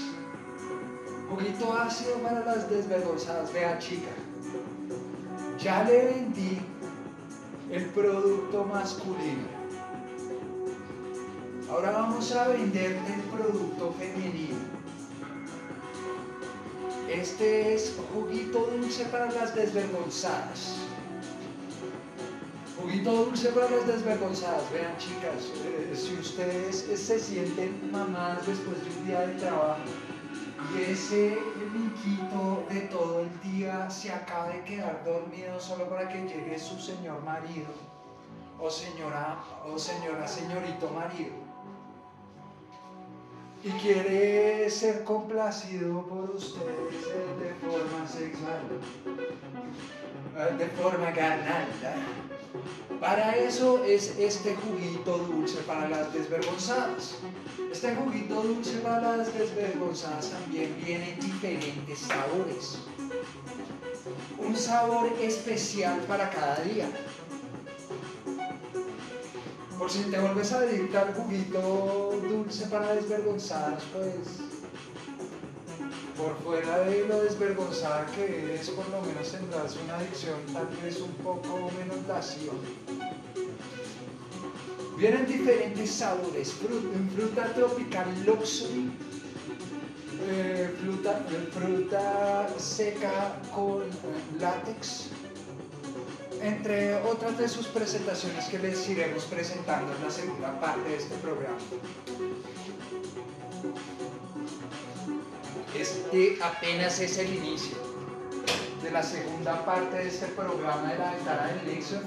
[1.29, 3.53] Juguito ácido para las desvergonzadas.
[3.53, 4.09] Vea, chica,
[5.59, 6.59] ya le vendí
[7.71, 9.47] el producto masculino.
[11.69, 14.57] Ahora vamos a vender el producto femenino.
[17.07, 20.77] Este es juguito dulce para las desvergonzadas.
[22.79, 24.71] Juguito dulce para las desvergonzadas.
[24.71, 29.81] Vean chicas, eh, si ustedes se sienten mamás después de un día de trabajo
[30.73, 31.39] y ese
[31.73, 36.79] linquito de todo el día se acaba de quedar dormido solo para que llegue su
[36.79, 37.69] señor marido
[38.59, 41.49] o señora o señora señorito marido
[43.63, 48.61] y quiere ser complacido por ustedes eh, de forma sexual,
[50.37, 51.67] eh, de forma carnal.
[52.99, 57.15] Para eso es este juguito dulce para las desvergonzadas.
[57.71, 62.79] Este juguito dulce para las desvergonzadas también viene en diferentes sabores.
[64.37, 66.89] Un sabor especial para cada día.
[69.77, 74.58] Por si te vuelves a dedicar juguito dulce para desvergonzadas, pues
[76.19, 80.99] por fuera de lo desvergonzada que eres, por lo menos tendrás una adicción tal vez
[80.99, 82.53] un poco menos lasciva.
[84.97, 88.91] Vienen diferentes sabores, fruta, tropical luxury,
[90.27, 93.83] eh, fruta, fruta seca con
[94.41, 95.07] látex,
[96.41, 101.15] entre otras de sus presentaciones que les iremos presentando en la segunda parte de este
[101.19, 101.59] programa.
[105.75, 107.77] Este apenas es el inicio
[108.81, 112.01] de la segunda parte de este programa de la ventana del Nixon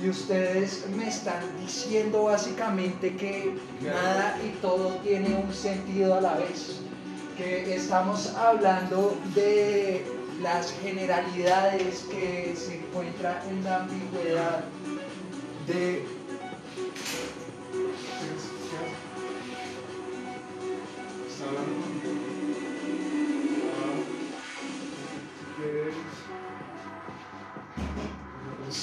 [0.00, 6.34] y ustedes me están diciendo básicamente que nada y todo tiene un sentido a la
[6.34, 6.80] vez,
[7.36, 10.04] que estamos hablando de
[10.40, 14.64] las generalidades que se encuentran en la ambigüedad
[15.66, 16.04] de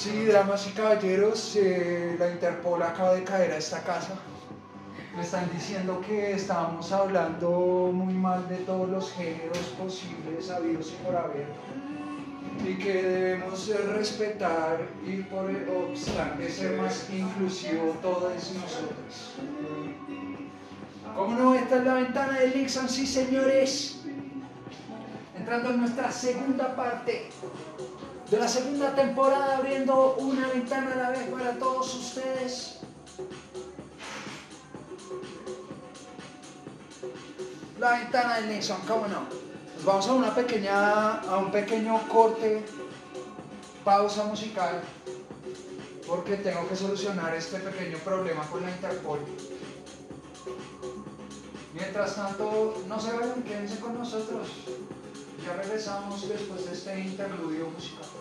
[0.02, 4.14] Sí, damas y caballeros, eh, la Interpol acaba de caer a esta casa.
[5.14, 11.04] Me están diciendo que estábamos hablando muy mal de todos los géneros posibles, habidos y
[11.04, 11.48] por haber,
[12.66, 15.50] y que debemos respetar y por
[15.90, 19.34] obstante ser más inclusivo todos nosotros.
[21.14, 21.54] ¿Cómo no?
[21.54, 24.00] Esta es la ventana de Nixon, sí señores.
[25.36, 27.28] Entrando en nuestra segunda parte
[28.30, 32.80] de la segunda temporada, abriendo una ventana a la vez para todos ustedes.
[37.80, 39.22] la ventana del Nixon, ¿cómo no?
[39.74, 42.62] Nos vamos a una pequeña, a un pequeño corte,
[43.82, 44.82] pausa musical,
[46.06, 49.20] porque tengo que solucionar este pequeño problema con la Interpol.
[51.72, 54.48] Mientras tanto, no se vayan, quédense con nosotros.
[55.42, 58.19] Ya regresamos después de este interludio musical.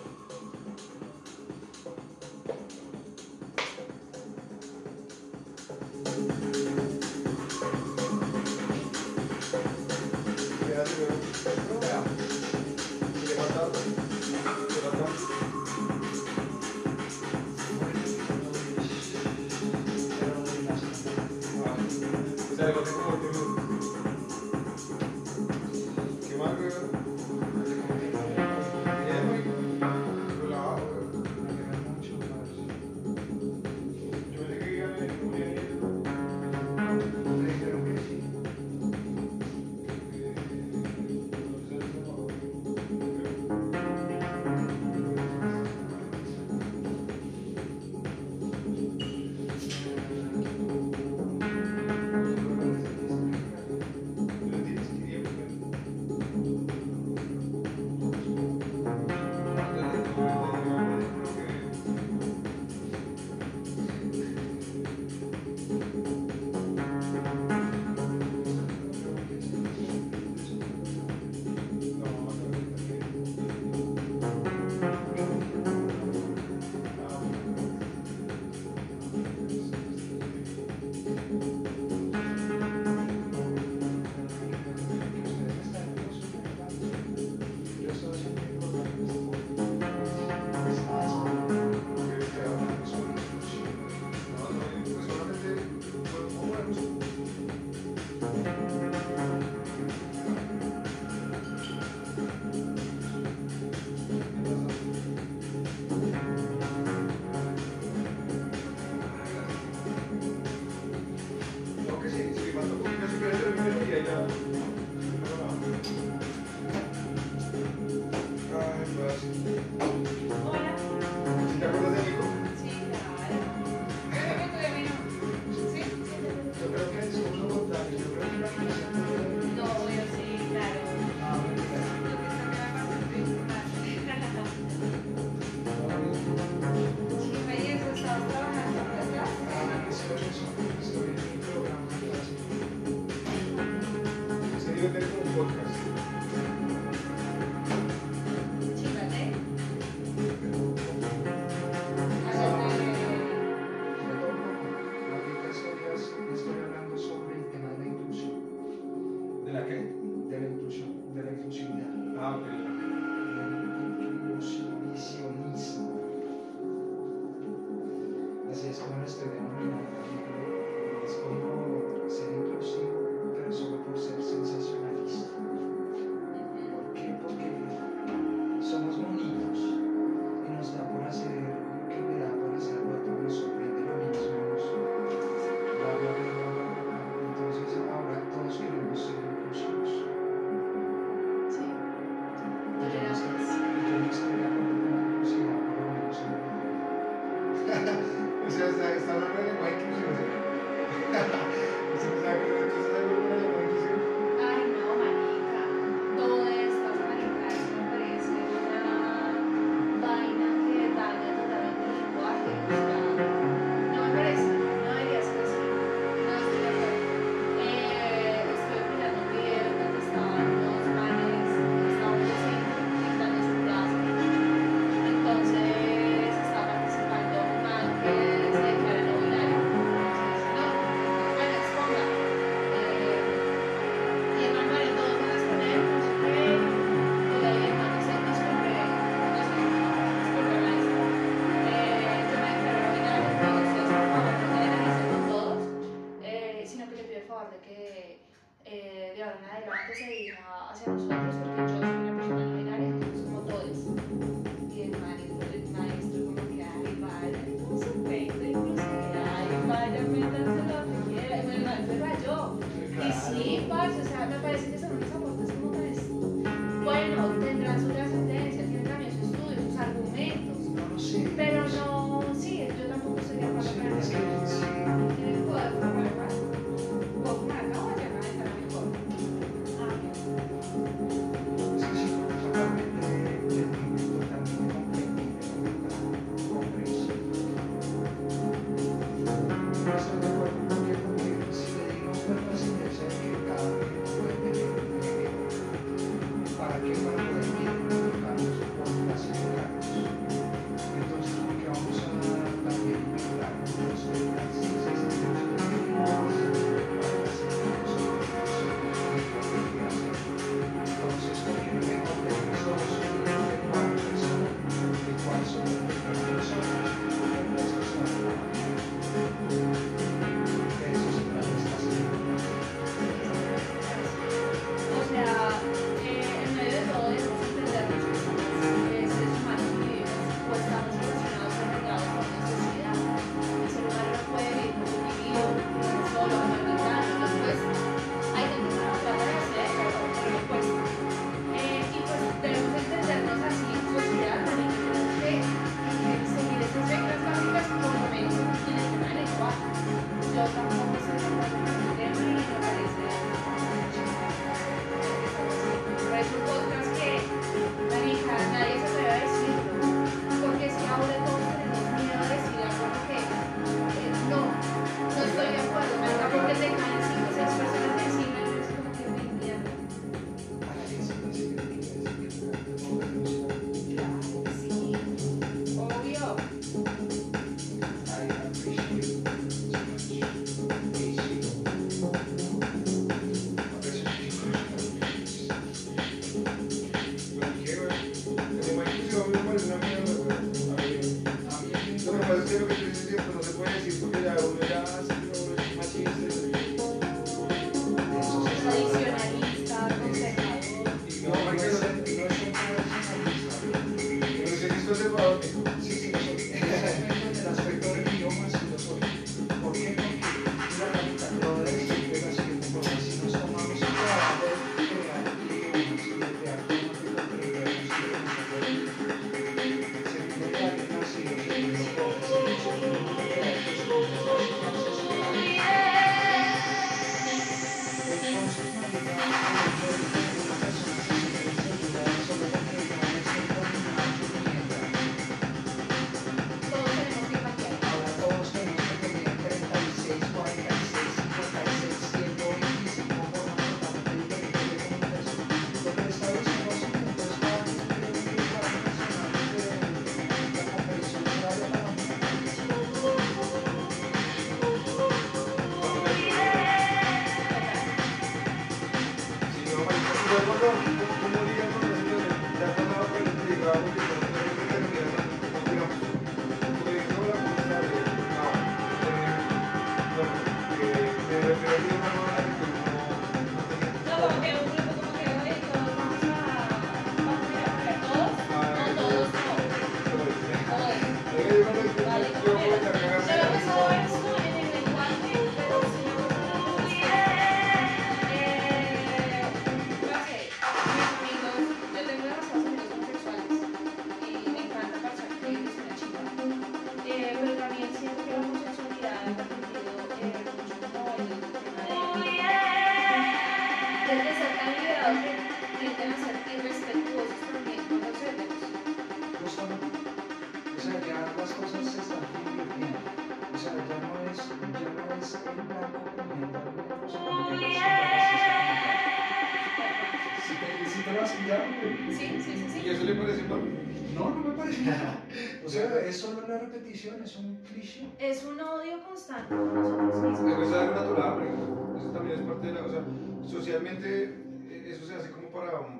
[532.43, 532.81] parte de la...
[532.81, 534.23] O socialmente
[534.69, 535.79] eh, eso se hace como para...
[535.79, 535.99] Um,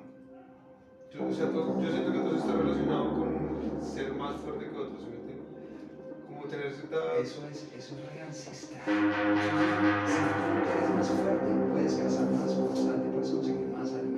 [1.12, 5.02] yo, siento que todo está relacionado con ser más fuerte que otros.
[6.28, 7.16] Como tener cierta...
[7.20, 8.32] Eso es, eso es re.
[8.36, 8.50] Si
[10.76, 14.09] eres más fuerte, puedes casar más, por puedes conseguir más años.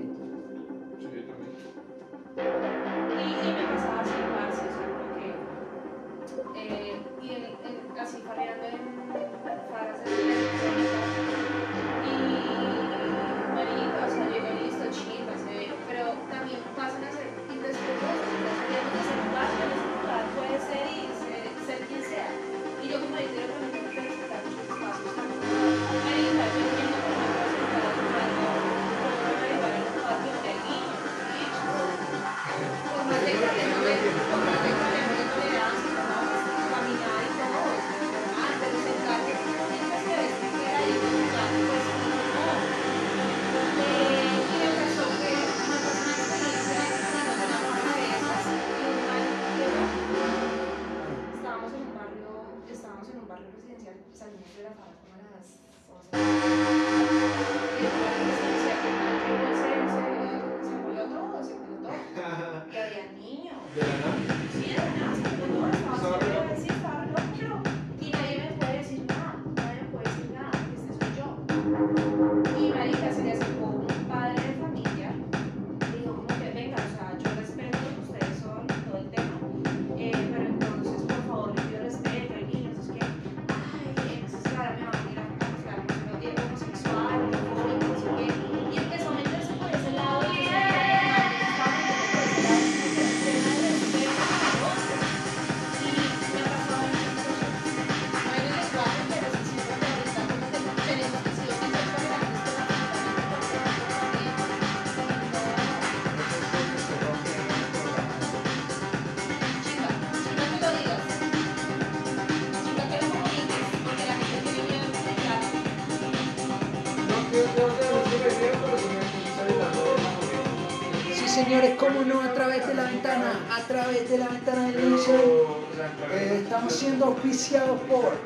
[124.01, 128.17] de la ventana del eh, estamos siendo auspiciados por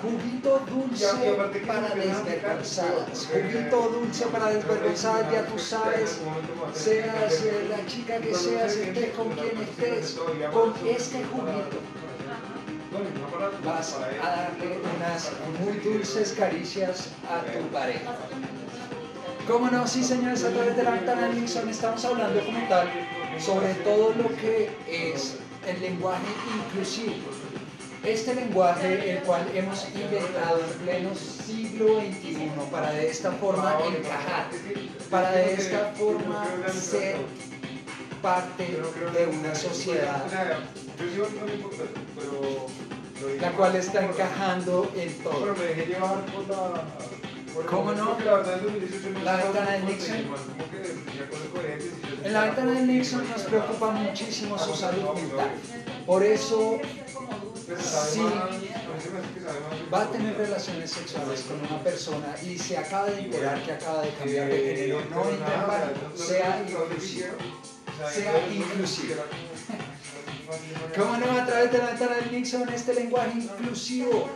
[0.00, 3.28] juguito dulce para desvergonzadas.
[3.32, 6.20] Juguito dulce para desvergonzadas, ya tú sabes,
[6.72, 10.18] seas la chica que seas, estés con quien estés,
[10.52, 11.78] con este juguito
[13.64, 18.14] vas a darle unas muy dulces caricias a tu pareja.
[19.48, 19.86] ¿Cómo no?
[19.86, 22.88] Sí, señores, a través de la ventana de Nixon estamos hablando como tal
[23.38, 26.26] sobre todo lo que es el lenguaje
[26.66, 27.14] inclusivo.
[28.04, 34.48] Este lenguaje, el cual hemos inventado en pleno siglo XXI para de esta forma encajar,
[35.10, 37.16] para de esta forma ser
[38.20, 40.22] parte de una sociedad,
[43.40, 45.54] la cual está encajando en todo.
[47.70, 48.16] ¿Cómo no?
[49.24, 49.78] La ventana
[52.24, 55.50] en la ventana de Nixon nos preocupa muchísimo su salud mental.
[56.06, 56.80] Por eso,
[58.10, 58.20] si
[59.92, 64.02] va a tener relaciones sexuales con una persona y se acaba de enterar que acaba
[64.02, 67.26] de cambiar de género, no intervalo, sea inclusivo.
[68.10, 69.14] Sea inclusivo.
[70.96, 71.30] ¿Cómo no?
[71.40, 74.30] A través de la ventana de Nixon, este lenguaje inclusivo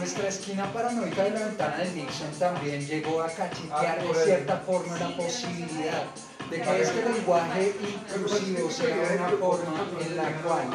[0.00, 4.56] nuestra esquina paranoica de la ventana del Nixon también llegó a cachetear ah, de cierta
[4.56, 6.04] forma la posibilidad
[6.48, 10.68] de que este lenguaje inclusivo sea una forma en la cual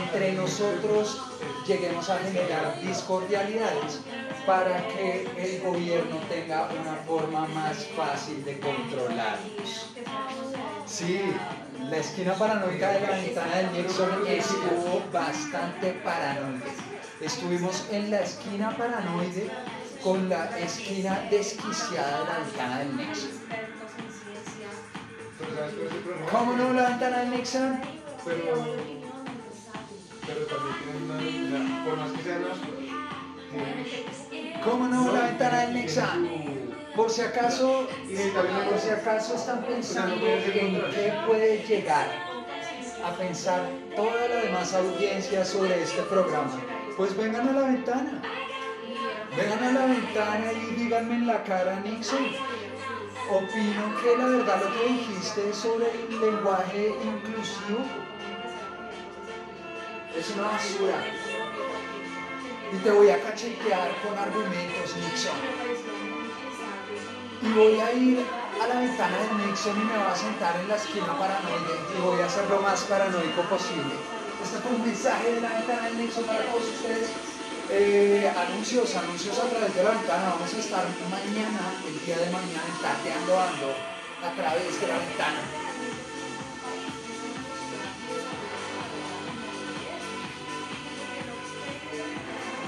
[0.00, 1.20] entre nosotros
[1.66, 3.98] lleguemos a generar discordialidades
[4.46, 9.92] para que el gobierno tenga una forma más fácil de controlarnos.
[10.86, 11.20] Sí,
[11.82, 16.87] la esquina paranoica de la ventana del Nixon estuvo bastante paranoica.
[17.20, 19.50] Estuvimos en la esquina paranoide
[20.02, 23.30] con la esquina desquiciada de la ventana del Nixon.
[25.38, 26.30] Pero ¿sabes cuál es el problema?
[26.30, 27.80] ¿Cómo no la ventana del Nixon?
[28.24, 28.76] Pero,
[30.26, 31.02] pero también tienen
[31.50, 32.58] una, una- por más que sean las
[34.30, 36.28] tienen ¿Cómo no la ventana del Nixon?
[36.94, 37.88] Por si acaso,
[38.68, 40.42] por si acaso están pensando en
[40.90, 42.06] qué puede llegar
[43.04, 43.62] a pensar
[43.94, 46.50] toda la demás audiencia sobre este programa,
[46.98, 48.20] pues vengan a la ventana.
[49.36, 52.26] Vengan a la ventana y díganme en la cara, Nixon.
[53.30, 57.84] Opino que la verdad lo que dijiste sobre el lenguaje inclusivo
[60.16, 61.04] es una basura.
[62.72, 65.38] Y te voy a cachetear con argumentos, Nixon.
[67.42, 68.26] Y voy a ir
[68.60, 72.00] a la ventana de Nixon y me voy a sentar en la esquina paranoide y
[72.00, 74.17] voy a hacer lo más paranoico posible.
[74.48, 77.10] Este fue un mensaje de la ventana de Nixon para todos ustedes.
[77.68, 80.30] Eh, anuncios, anuncios a través de la ventana.
[80.30, 83.74] Vamos a estar mañana, el día de mañana, Tateando Ando,
[84.24, 85.40] a través de la ventana.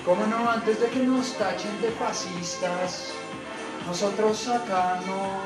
[0.05, 0.51] ¿Cómo no?
[0.51, 3.13] Antes de que nos tachen de fascistas,
[3.87, 5.41] nosotros acá no,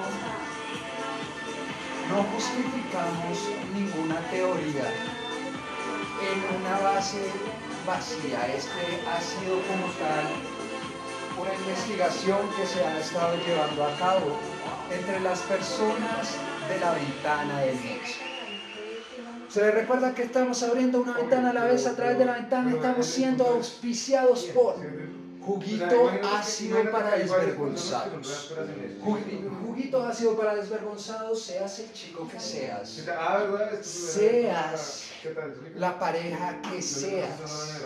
[2.10, 3.38] no justificamos
[3.72, 4.90] ninguna teoría
[6.20, 7.18] en una base
[7.86, 8.46] vacía.
[8.54, 10.26] Este ha sido como tal
[11.40, 14.36] una investigación que se ha estado llevando a cabo
[14.90, 16.28] entre las personas
[16.68, 18.20] de la ventana del Nexo.
[19.48, 22.34] Se les recuerda que estamos abriendo una ventana a la vez a través de la
[22.34, 24.76] ventana, estamos siendo auspiciados por
[25.44, 28.50] Juguito ácido para desvergonzados.
[29.04, 33.04] Jugu- Juguito ácido para desvergonzados, seas el chico que seas.
[33.86, 35.04] Seas.
[35.76, 37.80] La pareja que seas.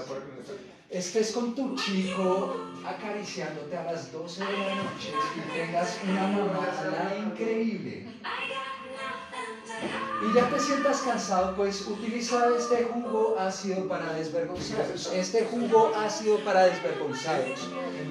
[0.91, 7.17] Estés con tu chico acariciándote a las 12 de la noche y tengas una mamada
[7.19, 8.07] increíble.
[10.21, 15.13] Y ya te sientas cansado, pues utiliza este jugo ácido para desvergonzados.
[15.13, 17.69] Este jugo ácido para desvergonzados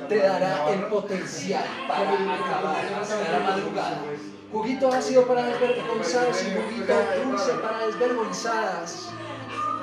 [0.08, 4.04] te dará el potencial para acabar hasta la madrugada.
[4.52, 6.94] Juguito ácido para desvergonzados y juguito
[7.26, 9.10] dulce para desvergonzadas.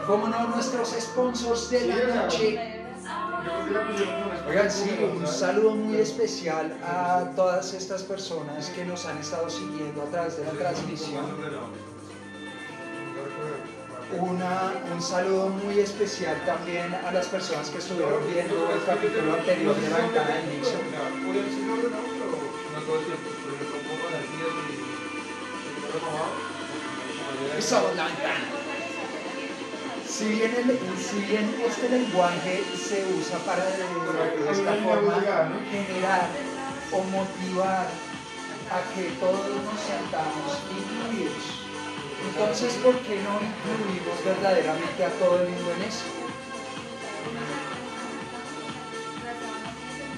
[0.07, 2.85] Como no, nuestros sponsors de la noche.
[4.49, 10.03] Oigan, sí, un saludo muy especial a todas estas personas que nos han estado siguiendo
[10.03, 11.25] a través de la transmisión.
[14.19, 19.75] Una, un saludo muy especial también a las personas que estuvieron viendo el capítulo anterior
[19.75, 20.81] de la ventana del Nixon.
[28.07, 28.49] Ventana.
[30.07, 33.72] Si bien, el- si bien este lenguaje se usa para de
[34.53, 35.14] esta forma
[35.70, 36.28] generar
[36.92, 37.88] o motivar
[38.70, 41.45] a que todos nos sentamos incluidos,
[42.28, 46.05] entonces ¿por qué no incluimos verdaderamente a todo el mundo en eso?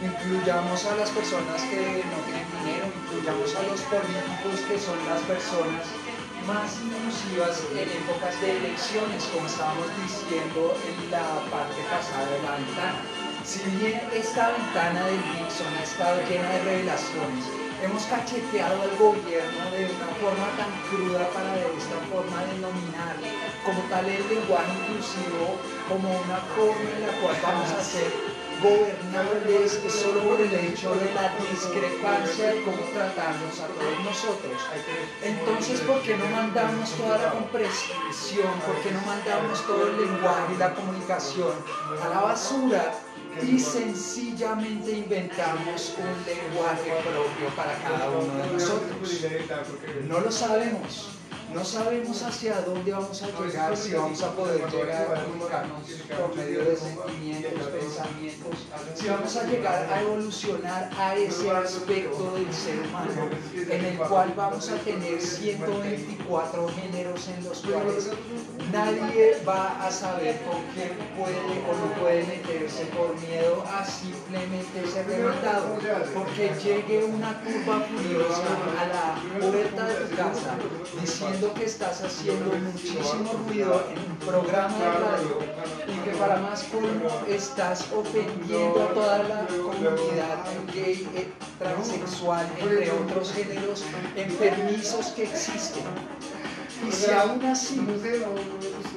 [0.07, 5.19] Incluyamos a las personas que no tienen dinero, incluyamos a los políticos que son las
[5.27, 5.83] personas
[6.47, 12.55] más inclusivas en épocas de elecciones, como estábamos diciendo en la parte pasada de la
[12.55, 13.03] ventana.
[13.43, 17.43] Si bien esta ventana del Nixon ha estado llena de revelaciones,
[17.83, 23.19] hemos cacheteado al gobierno de una forma tan cruda para de esta forma denominar
[23.67, 25.59] como tal el lenguaje inclusivo
[25.91, 27.83] como una forma en la cual vamos a
[28.57, 34.63] ser gobernables solo por el hecho de la discrepancia de cómo tratarnos a todos nosotros.
[35.23, 38.61] Entonces, ¿por qué no mandamos toda la comprensión?
[38.65, 41.53] ¿Por qué no mandamos todo el lenguaje y la comunicación
[42.03, 42.95] a la basura?
[43.43, 49.27] Y sencillamente inventamos un lenguaje propio para cada uno de nosotros.
[50.09, 51.16] No lo sabemos.
[51.57, 55.89] No sabemos hacia dónde vamos a llegar, si vamos a poder llegar a comunicarnos
[56.21, 62.53] por medio de sentimientos, pensamientos, si vamos a llegar a evolucionar a ese aspecto del
[62.53, 68.11] ser humano en el cual vamos a tener 124 géneros en los cuales
[68.71, 74.87] nadie va a saber con quién puede o no puede meterse por miedo a simplemente
[74.93, 75.79] ser rematado,
[76.13, 78.45] porque llegue una turba furiosa
[78.79, 80.59] a la puerta de tu casa
[81.01, 85.39] diciendo que estás haciendo muchísimo ruido en un programa de radio
[85.87, 90.39] y que para más colmo estás ofendiendo a toda la comunidad
[90.73, 91.29] gay, eh,
[91.59, 93.85] transexual, entre otros géneros
[94.17, 95.85] enfermizos que existen.
[96.87, 97.81] Y si aún así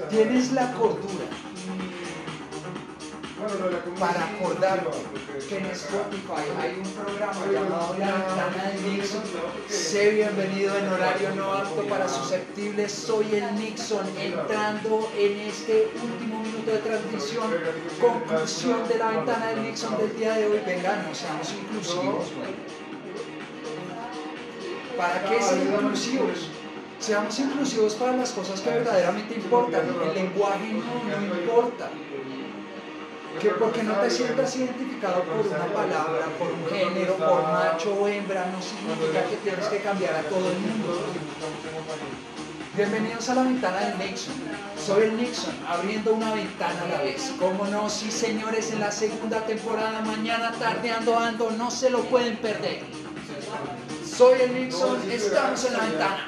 [0.10, 1.26] tienes la cordura
[4.00, 4.98] para acordarte
[5.48, 9.24] que en Spotify hay un programa llamado La Ventana de Nixon.
[9.68, 12.92] Sé bienvenido en horario no apto para susceptibles.
[12.92, 17.50] Soy el Nixon entrando en este último minuto de transmisión.
[18.00, 20.60] Conclusión de la Ventana de Nixon del día de hoy.
[20.66, 22.26] Venga, no seamos inclusivos.
[24.96, 26.50] ¿Para qué ser inclusivos?
[27.00, 29.88] Seamos inclusivos para las cosas que verdaderamente importan.
[29.88, 31.90] El lenguaje no, no importa
[33.40, 38.08] que porque no te sientas identificado por una palabra, por un género, por macho o
[38.08, 41.06] hembra, no significa que tienes que cambiar a todo el mundo.
[42.76, 44.34] Bienvenidos a la ventana del Nixon.
[44.78, 47.32] Soy el Nixon, abriendo una ventana a la vez.
[47.40, 52.36] Como no, sí señores, en la segunda temporada, mañana tardeando ando, no se lo pueden
[52.38, 52.84] perder.
[54.06, 56.28] Soy el Nixon, estamos en la ventana.